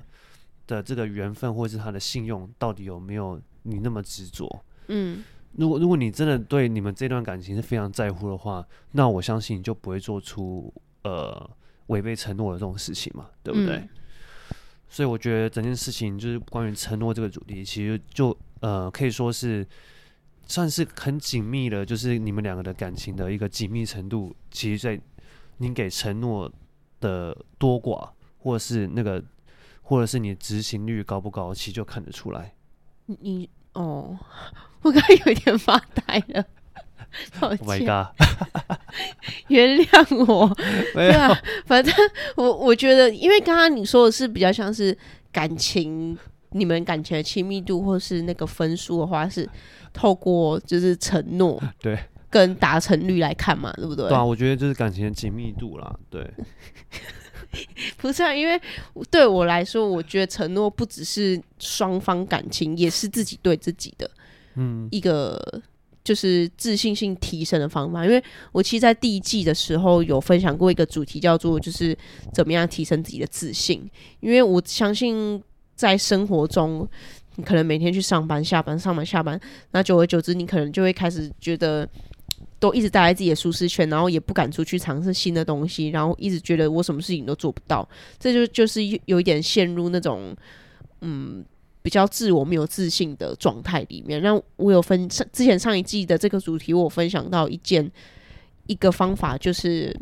[0.65, 4.63] 的这个缘分，或者是他的信用，到底有没有你那么执着？
[4.87, 5.23] 嗯，
[5.53, 10.73] 如果如果你真的对你们这段感情是非常在乎的话，那我相信你就不会做出
[11.03, 11.49] 呃
[11.87, 13.75] 违背承诺的这种事情嘛，对不对？
[13.75, 13.89] 嗯，
[14.89, 19.65] 所以我觉得整件事情就是关于承诺这个主题，其实就呃可以说是。
[20.49, 25.01] 算是很紧密的，就是你们两个的感情的一个紧密程度，其实，在
[25.57, 26.51] 您给承诺
[26.99, 28.09] 的多寡，
[28.39, 29.23] 或者是那个，
[29.81, 32.53] 或者是你执行率高不高，其实就看得出来。
[33.05, 34.17] 你哦，
[34.81, 36.43] 我刚刚有点发呆了。
[37.39, 38.13] Oh my god！
[39.47, 40.55] 原谅我。
[40.93, 41.35] 对啊，
[41.65, 41.91] 反正
[42.35, 44.95] 我我觉得，因为刚刚你说的是比较像是
[45.31, 46.15] 感情，
[46.51, 49.49] 你们感情的亲密度，或是那个分数的话是。
[49.91, 51.97] 透过就是承诺， 对，
[52.29, 54.07] 跟达成率来看嘛，对不对？
[54.07, 56.31] 对啊，我觉得就是感情的紧密度啦，对。
[57.97, 58.61] 不是啊，因为
[59.09, 64.09] 对我来说，我觉得承诺不只是双方感情，也是自己对自己的，
[64.53, 65.59] 嗯，一个
[66.03, 68.05] 就是自信心提升的方法。
[68.05, 71.97] 因为我其实，在第一季的时候有分享过一个主题，叫做就是
[72.31, 73.89] 怎么样提升自己的自信。
[74.19, 75.41] 因为我相信
[75.79, 76.85] 在生活中，
[77.37, 79.39] 你可能每天去上班、下班、上班、下班，
[79.71, 81.87] 那久而久之，你可能就会开始觉得。
[82.59, 87.87] 都一直待在自己的舒适圈，然后也不敢出去尝试新的东西，然后一直觉得我什么事情都做不到，
[88.19, 90.35] 这就就是有一点陷入那种
[90.99, 91.41] 嗯
[91.81, 94.21] 比较自我没有自信的状态里面。
[94.21, 97.89] 那我有分上之前上一季的这个主题，我分享到一件
[98.67, 99.97] 一个方法，就是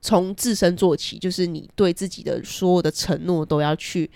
[0.00, 4.10] 从自身做起，就是你对自己的所有的承诺都要去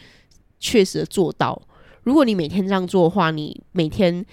[0.62, 1.60] 确实的做到。
[2.04, 4.24] 如果你每天这样做的话，你每天。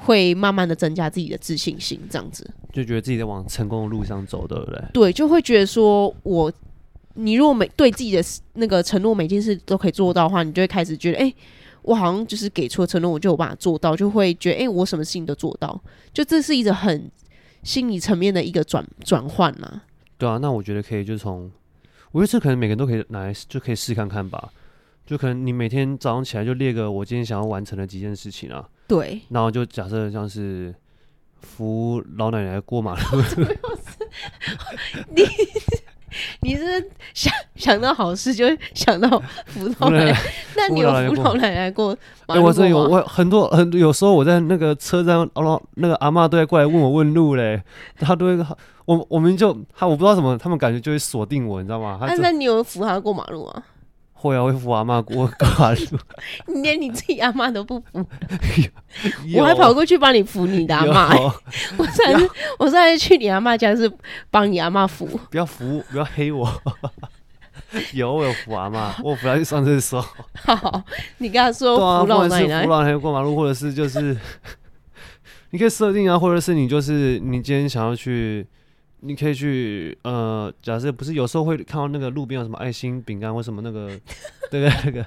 [0.00, 4.80] 会慢慢的增加自己的自信心，这样子就觉得自己在往成功的路上走，对不对？
[4.92, 6.52] 对，就会觉得说，我
[7.14, 8.22] 你如果每对自己的
[8.52, 11.34] 那个承诺，每件事都可以做到的话，你就会开始觉得，哎、欸，
[11.82, 17.10] 我好像就是给出了承诺，我就有办法做到，就会觉得，哎、欸，我什么事情都做到，就这是一个很
[17.64, 19.82] 心理层面的一个转转换呐。
[20.16, 21.50] 对啊，那我觉得可以，就从
[22.12, 24.48] 我觉得这可能每个人都可以拿来，就可以试看看吧。
[25.08, 28.62] 就可能你每天早上起来就列个我今天想要完成的几件事情啊。
[28.86, 30.74] 对，然后就假设像是
[31.40, 33.22] 扶老奶奶过马路，
[35.16, 35.22] 你
[36.40, 39.08] 你是想想到好事就会想到
[39.46, 40.18] 扶老奶奶，
[40.54, 47.62] 那你有扶老奶奶过马路我这有我很多很有时候我在那个车站，哦，那个阿妈都在过来问我问路嘞，
[47.96, 48.46] 他都会
[48.84, 51.98] 我我们就他我不知道什么，他们感觉就会锁定我，你知道吗？
[52.02, 53.62] 那那你有扶他过马路吗？
[54.20, 55.78] 会啊，会扶阿妈过马路。
[56.52, 58.04] 你连你自己阿妈都不扶，
[59.38, 61.18] 我还跑过去帮你扶你的阿妈、欸。
[61.78, 63.90] 我上次我上次去你阿妈家是
[64.28, 65.06] 帮你阿妈扶。
[65.30, 66.52] 不要扶，不要黑我。
[67.92, 70.04] 有我有扶阿妈，我扶她去上厕所。
[70.34, 70.82] 好，
[71.18, 74.16] 你跟她说扶老奶奶，扶老奶奶过马路，或者是就是
[75.50, 78.44] 你可以设定啊，或者是你就是你今天想要去。
[79.00, 83.88] 你可以去呃，假设不是有时候会看到那个路边有什么爱心饼干或什么那个，
[84.50, 84.72] 对不对？
[84.84, 85.06] 那个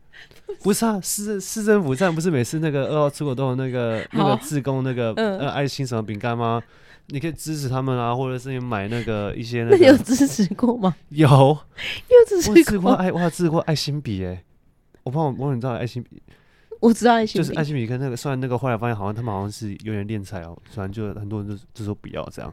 [0.62, 6.60] 不是啊，市市政府站不是每次那个二号出口都有那个那个自贡那个呃爱心什么饼干吗？
[7.06, 9.76] 你可以支持他们啊，或者是你买那个一些那个。
[9.78, 10.94] 那你有支持过吗？
[11.08, 12.90] 有，有支持过。
[12.90, 14.44] 我爱，我支持过爱心笔哎，
[15.02, 16.22] 我帮我我你知道爱心笔，
[16.78, 22.52] 我知道爱心笔，就是爱心笔跟那个，虽然那个后来发现好像他们好像是有点敛财哦，虽然就很多人就就说不要这样。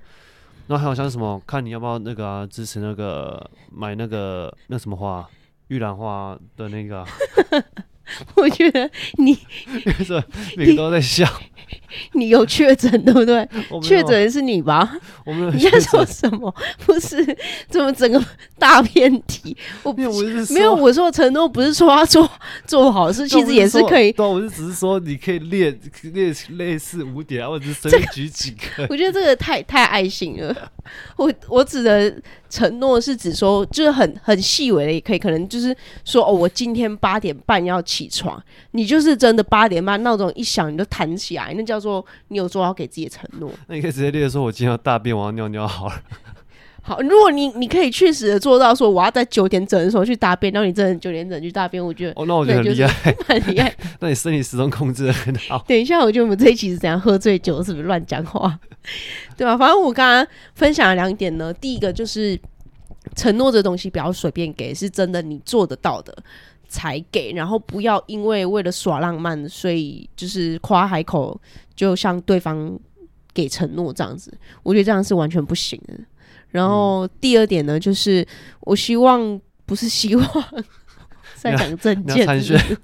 [0.67, 5.27] 那还有像什么，看你要不要那个，支持那个买那个那什么花，
[5.69, 7.05] 玉兰花的那个、
[8.35, 9.37] 我觉得你，
[10.55, 11.27] 每个都在笑。
[12.13, 13.47] 你有确诊对不对？
[13.83, 14.89] 确诊的是你吧？
[15.25, 15.53] 我们。
[15.53, 16.53] 你在说什么？
[16.85, 17.21] 不是，
[17.69, 18.23] 怎么整个
[18.57, 19.55] 大偏题？
[19.83, 20.73] 我没有，我是没有。
[20.73, 22.29] 我说承诺不是说要做
[22.65, 24.13] 做好事，其实也是可以。
[24.13, 28.87] 对，我是只是说你可以列列类似五点，或者是随便举几个。
[28.89, 30.71] 我觉得这个太太爱心了。
[31.15, 32.13] 我我指的
[32.49, 43.51] 承诺是指说，就是很很细微的，也可以，可能就是说，哦，我今天八点半要起床，你就是真的八点半闹钟一响你就弹起来，那叫做你有做好给自己的承诺。
[43.67, 45.95] 那你可以直接列说，我今天要大便，我要尿尿好了。
[46.87, 53.75] 好，如果你你可以确实的做到说，我要在九点整的时候去大便，然后你真的九点整去大便，我觉得哦，那我觉得很厉害， 很厉害。
[53.99, 55.61] 那你身体始终控制的很好。
[55.67, 58.57] 等一下，我觉得我们这一期是怎样喝醉酒，是不是乱讲话？
[59.35, 59.57] 对吧？
[59.57, 61.53] 反正我刚刚分享了两点呢。
[61.55, 62.39] 第一个就是
[63.17, 66.17] 承诺这东西不要随便给，是真的你做得到的
[66.69, 71.37] 才给，然后不要因为为了耍浪漫，所以就是夸海口，
[71.75, 72.79] 就向对方
[73.33, 74.31] 给承诺这样子。
[74.63, 75.93] 我觉得这样是完全不行的。
[76.51, 78.25] 然后第二点呢，就是
[78.61, 80.45] 我希望不是希望
[81.35, 82.77] 在讲政见，要参选，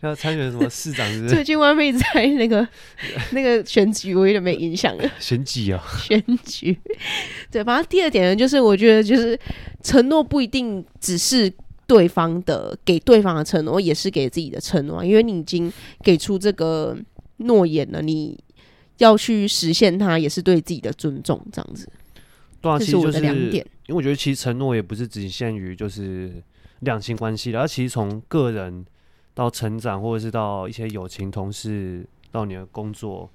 [0.00, 1.34] 要参选什么市长是不是？
[1.34, 2.66] 最近外面在那个
[3.32, 5.10] 那个选举，我有点没影响了。
[5.20, 6.76] 选举啊，选举。
[7.50, 9.38] 对，反正第二点呢，就是我觉得就是
[9.82, 11.52] 承诺不一定只是
[11.86, 16.96] 对方的，给对方的承诺也是给自己的承诺，因为你已经给出这个
[17.36, 18.36] 诺言了，你
[18.98, 21.88] 要去实现它，也是对自己的尊重，这样子。
[22.64, 26.42] 对啊，其实就是因为我觉得，其实承诺也不是只限于就是
[26.80, 28.84] 两性关系的，而其实从个人
[29.34, 33.30] 到成长，或者是到一些友情、同事，到你的工作。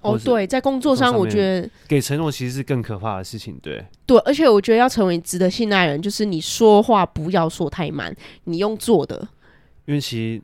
[0.00, 3.56] 哦，对，在工作上，我觉得给承诺其实是更可怕的事情。
[3.62, 8.12] 对，对，而且我觉得要成为值得信赖的人，就是你说话不要说太满，
[8.44, 9.28] 你用做的。
[9.86, 10.42] 因为其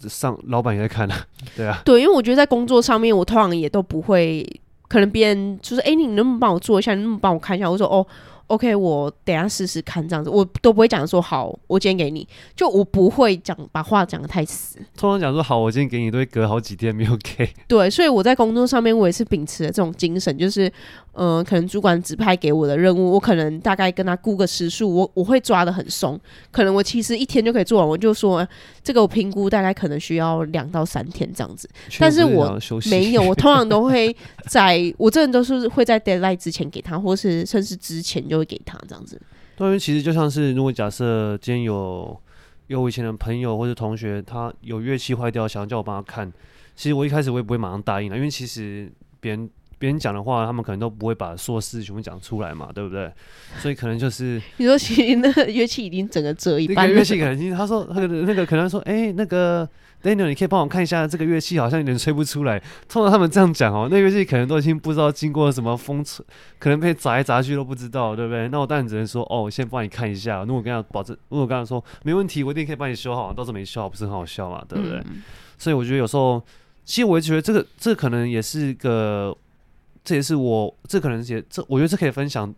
[0.00, 4.46] 实上老板也在看啊，对啊，对，因为我觉得在工作上面，我通常也都不会。
[4.92, 6.92] 可能别人就是哎、欸，你能不能帮我做一下？
[6.92, 7.70] 你能不能帮我看一下？
[7.70, 8.06] 我说哦
[8.48, 14.78] OK，我等下试试看这样子，我都不会讲说好，我今天给你，就我不会讲把话讲的太死。
[14.94, 17.48] 通常讲说好，我今天给你，都会隔好几天没有给。
[17.66, 26.20] 对，所以我在工作上面，我也是秉持了这种精神，就是，嗯、呃，可能主管指派给我的任务，我可能大概跟他估个时数，我我会抓的很松，
[26.52, 28.46] 可能我其实一天就可以做完，我就说
[28.84, 32.56] 这个我评估大概可能需要两到三天这样子，但是我
[32.88, 34.14] 没有，我通常都会
[34.46, 38.46] 在我这人都是会在 deadline 之前给他，或是甚至之前就会。
[38.52, 39.18] 给他这样子，
[39.60, 42.20] 因为其实就像是，如果假设今天有
[42.66, 46.30] 有我以前的朋友或者同学，他有乐器坏掉，想要叫我帮他看，
[46.76, 49.48] 其实我一开始我也不会马上答应的，因为其实别人
[49.82, 53.12] 别人讲的话，他们可能都不会把所有事全部讲出来嘛，对不对？
[53.58, 59.68] 所以可能就是 你说，其实那个乐器已经整个折一半，乐器可能已经他说那个那个可能说，哎、欸，那个。
[60.04, 62.60] Daniel，你可以帮我看一下这个乐器，好像有点吹不出来。
[62.88, 66.26] 通常他们这样讲哦， 那乐器可能都已经不知道经过什么风吹，
[66.58, 68.48] 可能被砸来砸去都不知道，对不对？
[68.48, 70.42] 那我当然只能说，哦，我先帮你看一下。
[70.42, 73.32] 如果跟他保证，如果跟他说没问题，我一定可以帮你修好。
[73.32, 74.98] 到时候没修好，不是很好笑嘛，对不对？
[75.06, 75.22] 嗯、
[75.56, 76.42] 所以我觉得有时候，
[76.84, 79.32] 其实我也觉得这个，这可能也是个，
[80.04, 82.54] 这也是我，这可能也这，我觉得这可以分享，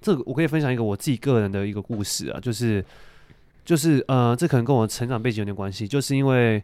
[0.00, 2.84] 这个我可以分享一个我自己个人的一个故事啊，就是，
[3.64, 6.62] 就是呃，这可能跟我成长背景有点关系，就是因为。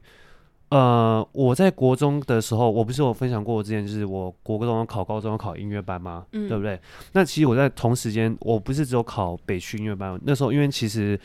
[0.71, 6.27] 呃，我在国中的时候，我不是有分享过，我之前就是我国中考高中考音乐班吗？
[6.33, 6.81] 嗯，对不对？
[7.13, 11.21] 那其实我在同时间，我不是只有考北区音乐班，那时候因为其实。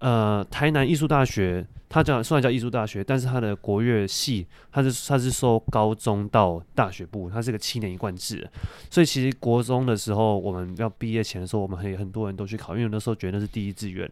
[0.00, 8.48] 呃，台南艺术大学，它叫虽然叫艺术大学，但是它的国乐系，它是它是收高中到大学部，它是个七年一贯制。
[8.90, 14.10] 所以其实国中的时候，我们要毕业前的时候，我们很很多人都去考，因为那时候觉得那是第一志愿。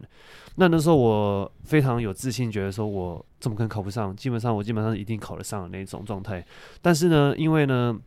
[0.57, 4.15] 那那时候我非常有自信，觉得说我怎么可能考不上？
[4.15, 6.45] 基本上我基本上一定考得上的那种状态。
[6.83, 7.97] 但是呢，因为呢，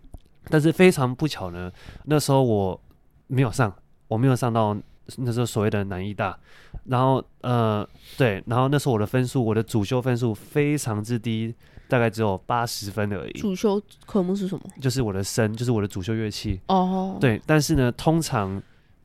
[0.48, 1.68] 但是非常不巧呢，
[2.04, 2.80] 那时候我
[3.26, 3.74] 没有上，
[4.06, 4.76] 我没有上到。
[5.16, 6.38] 那时候所谓的南艺大，
[6.84, 11.54] 然后呃对，然后那时候我的分数，我的主修分数非常之低，
[11.88, 13.32] 大概只有八十分而已。
[13.32, 14.64] 主修科目是什么？
[14.80, 16.60] 就是我的声，就是我的主修乐器。
[16.68, 18.62] 哦，对，但是呢，通常。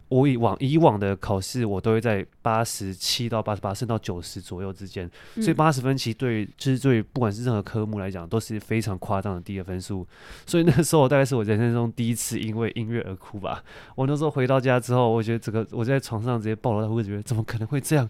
[0.10, 10.08] 我以往以往的考试，我都会在八十七到八十八，甚至到九十左右之间，嗯、所以八十分其实对于就是对于不管是任何科目来讲，都是非常夸张的低的分数。
[10.46, 13.62] 所以那时候我大概是我人生中第一次因为音乐而哭吧。
[13.96, 18.10] 我那时候回到家之后，我觉得整个我在床上直接抱了，我觉得怎么可能会这样？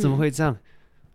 [0.00, 0.52] 怎么会这样？
[0.54, 0.60] 嗯、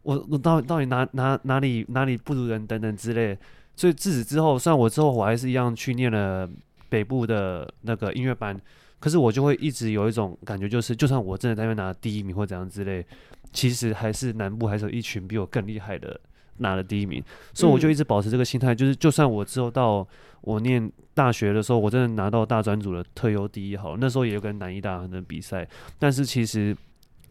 [0.03, 3.37] 我我到底到底哪哪哪里哪里不如人等等之类。
[3.75, 6.49] 所以自此之后，虽然我之后我还是一样去念了
[6.89, 8.59] 北部的那个音乐班。
[8.99, 13.05] 可是我就会一直有一种感觉，就是就算我真的在那边拿第一名或怎样之类，
[13.53, 16.19] 其实还是南部还是有一群比我更厉害的
[16.57, 17.23] 拿了第一名，
[17.53, 20.05] 所以我就一直保持这个心态，就是就算我之后到
[20.41, 26.75] 我念大学的时候，我真的拿到大专组的特优第一好了，那时候也有跟南医大的比赛，但是其实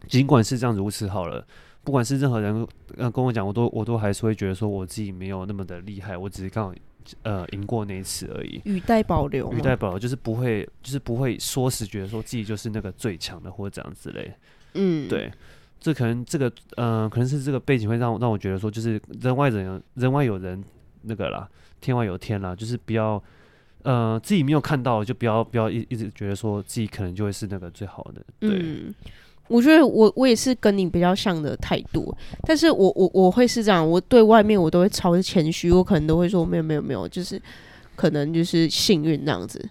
[0.07, 1.45] 尽管是这样如此好了，
[1.83, 2.67] 不管是任何人
[2.97, 6.73] 呃跟我讲，我都我都还是会觉得说我自己没有那么的厉害，我只是刚好。
[7.23, 14.31] 呃，赢过那一次而已，语带保留，语带保留就是不会，就是不会说死觉得说自己就是那个最强的或者怎样之类。
[14.73, 15.31] 嗯，对，
[15.79, 20.63] 这可能这个，嗯、呃，可能是这个背景会让我让我觉得说，就是人外人人外有人
[21.01, 21.49] 那个啦，
[21.81, 23.21] 天外有天啦，就是不要，
[23.83, 28.59] 呃，自己没有看到就不要不要一一直觉得说自己可能就会是那个最好的，对。
[28.61, 28.93] 嗯
[29.49, 37.41] 我觉得我我也是跟你比较像的态度，但是我我我会是这样，我对外面我都会超谦虚，我可能都会说没有没有没有，就是
[37.95, 39.63] 可能就是幸运这样子，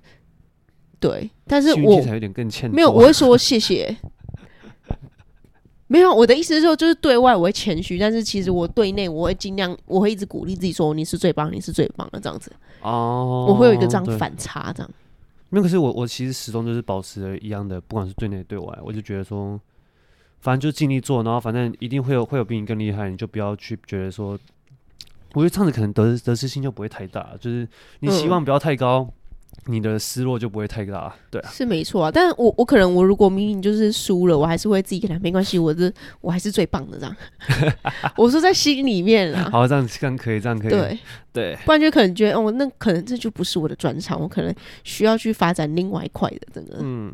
[1.01, 3.97] 对，但是我有点更欠，没有，我会说谢谢，
[5.87, 12.21] 没有，我的意思是说就是对外我会谦虚，但是其实我对内我会尽量，我会一直鼓励自己说你是最棒，你是最棒的。
[12.21, 12.53] 这样子，
[12.83, 14.91] 哦，我会有一个这样反差这样。
[15.51, 19.61] 没有，可是我我其实始终就是保持了一样的，不管是对内对外，我就觉得说，
[20.41, 24.39] 反正就尽力做，然后反正一定会有会有比你更厉害，你就不要去觉得说，
[25.35, 27.67] 我觉得这样子可能得得失心就不会太大，就是
[28.01, 29.13] 你希望不要太高。
[29.67, 32.11] 嗯你的失落就不会太大，对啊，是没错啊。
[32.11, 35.93] 但是我我可能我如果明明就是输了，我还是会自己跟他没关系，我是
[36.23, 37.17] 我还是最棒的这样。
[38.17, 40.99] 我说在心里面啊，好，这样这样可以，这样可以，对
[41.33, 41.59] 对。
[41.67, 44.55] 不然就可能觉得哦，那可能这就不是我的专长，我可能
[44.85, 46.79] 需要去发展另外一块的，真的。
[46.81, 47.13] 嗯，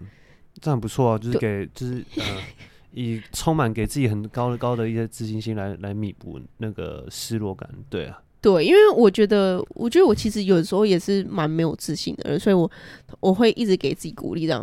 [0.61, 2.22] 这样不错啊，就是给就是呃，
[2.92, 8.20] 以充满给自己很高的高的一些自信心来来弥补那个失落感，对啊。
[8.45, 12.70] 对，因为我觉得，我觉得我其实有时候也是蛮没有自信的人，所以我
[13.20, 14.62] 我会一直给自己鼓励，这样。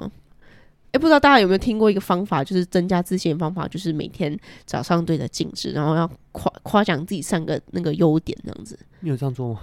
[0.91, 8.77] 哎，不知道大家有没有听过一个方法，就是增加自信的方法，就是每天早上对着镜子，然后要夸夸奖自己三个那个优点，这样子。
[8.99, 9.61] 你有这样做吗？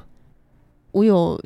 [0.91, 1.41] 我有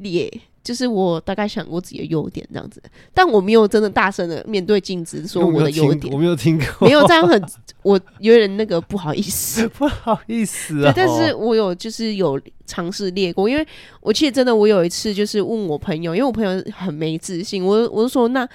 [0.00, 0.30] 列，
[0.62, 2.82] 就是我大概想过自己的优点这样子，
[3.14, 7.42] 但我没有真的大声的面对镜子说我的优点，我没有听过，没有这样很，
[7.82, 10.92] 我有点那个不好意思， 不好意思啊。
[10.92, 13.66] 对，但是我有就是有尝试列过，因为
[14.00, 18.46] 我记得真的我有一次就是问我朋友，因为我朋友很没自信，我我就说那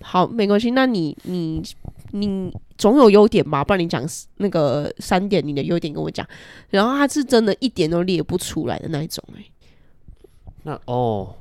[0.00, 1.62] 好没关系，那你你
[2.12, 4.02] 你总有优点吧，不然你讲
[4.36, 6.26] 那个三点你的优点跟我讲，
[6.70, 9.50] 然后他是真的一点都列不出来的那一种哎、欸。
[10.66, 11.32] 那哦，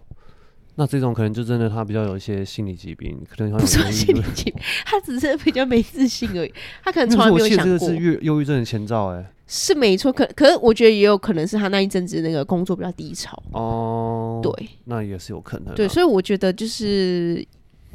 [0.76, 4.54] 那这种可能就真的他比较有一些心理疾病，可能不是心理 疾病，
[4.86, 6.54] 他只是比较没自信而已。
[6.84, 7.66] 他可能从来没有想过。
[7.66, 10.14] 这个是忧忧郁症的前兆，哎，是没错。
[10.14, 14.42] 可可是我觉得也有可能是他那一阵子那个工作比较低潮哦。
[14.44, 15.74] 对，那也是有可能。
[15.74, 17.44] 对，所以我觉得就是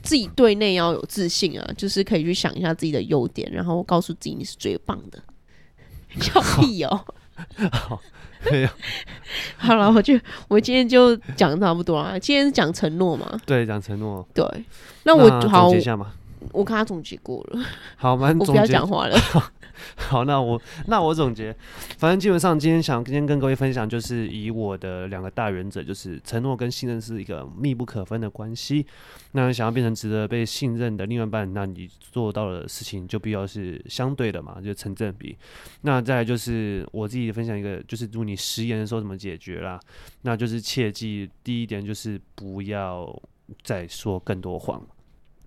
[0.02, 5.22] 自己对内要有自信啊，就是可以去想一下自己的优点，然后告诉自己你是最棒的。
[6.20, 7.04] 笑屁哦。
[7.72, 8.00] 好。
[8.50, 8.68] 没有，
[9.58, 10.18] 好了，我就
[10.48, 12.18] 我今天就讲差不多了。
[12.18, 13.38] 今天是讲承诺嘛？
[13.44, 14.26] 对，讲承诺。
[14.32, 14.42] 对，
[15.02, 16.10] 那我好总结一下嘛。
[16.52, 17.62] 我看他总结过了。
[17.96, 18.52] 好，蛮总结。
[18.52, 19.18] 我不要讲话了。
[19.96, 21.54] 好，那我那我总结，
[21.98, 28.86] 反正基本上今天想今天跟各位分享，就是以我的两个大原则，就是承诺跟信任是一个密不可分的关系。
[29.32, 35.36] 那想要变成值得被信任的另外一半，那你做到的事情就必要是相对的嘛，就成正比。
[35.82, 39.78] 那再就是我自己分享一个，就是如果你食言的时候怎么解决啦？
[40.22, 43.22] 那就是切记第一点就是不要
[43.62, 44.84] 再说更多谎。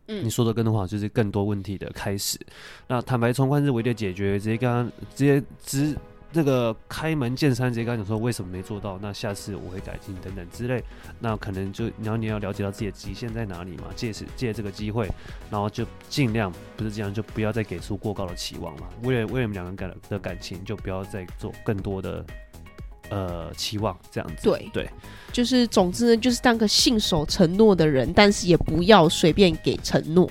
[0.05, 2.37] 你说的更多话，就是更多问题的开始。
[2.87, 5.97] 那坦白从宽是唯一的解决，直接跟他直接直
[6.31, 10.83] 这个开门见山，直接跟他讲说为什么没做到，那下次我会改进等等之类。
[11.19, 15.07] 那可能就然后你要了解到自己的极限在哪里嘛，借此借这个机会，
[15.51, 18.89] 然后就尽量不是这样，就不要再给出过高的期望嘛。
[19.03, 22.25] 为了为了你们两个人感的感情，就不要再做更多的。
[23.13, 24.89] 呃，期望这样子，对对，
[25.31, 30.27] 就是总之呢，就是当个信守承诺的人，但是也不要随便给承诺。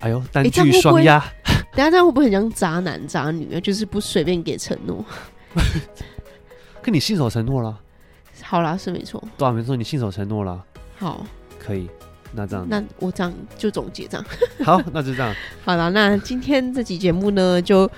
[0.00, 1.24] 哎呦，单据双押，
[1.72, 3.60] 等下这样会不会很像渣男渣女啊？
[3.60, 5.04] 就是不随便给承诺。
[6.82, 7.78] 可你信守承诺了？
[8.42, 9.22] 好啦，是没错。
[9.38, 10.64] 对啊，没错，你信守承诺了。
[10.98, 11.24] 好，
[11.60, 11.88] 可以。
[12.32, 14.26] 那这样，那我这样就总结这样。
[14.64, 15.32] 好，那就这样。
[15.64, 17.88] 好了，那今天这期节目呢，就。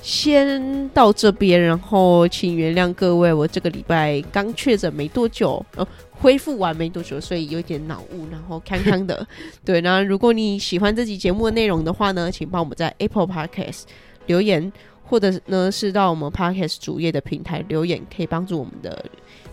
[0.00, 9.26] 先到这边，然后请原谅各位，我这个礼拜刚确诊没多久，呃，恢复完没多久，所以有点脑雾，然后康康的。
[9.64, 13.82] 对，那如果你喜欢这集节目的内容的话呢，请帮我们在 Apple Podcast
[14.26, 14.72] 留言，
[15.04, 19.04] 或者呢是到我们 Podcast 主页的平台留言，可以帮助我们的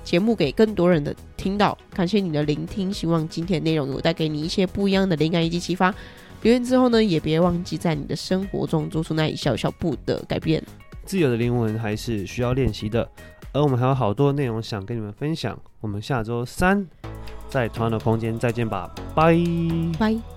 [0.04, 1.78] 节目给更多人的听到。
[1.94, 5.94] 感谢你的聆听，希望今天的内容有带给你一些不一样的灵感以及启发。
[6.42, 10.64] 留言之后呢，也别忘记在你的生活中做出那一小小步的改变。
[11.04, 13.10] 自由的灵魂还是需要练习的，
[13.54, 15.58] 而我们还有好多内容想跟你们分享。
[15.82, 16.86] 我们下周三
[17.48, 19.38] 在同样的空间再见吧，拜
[20.00, 20.35] 拜。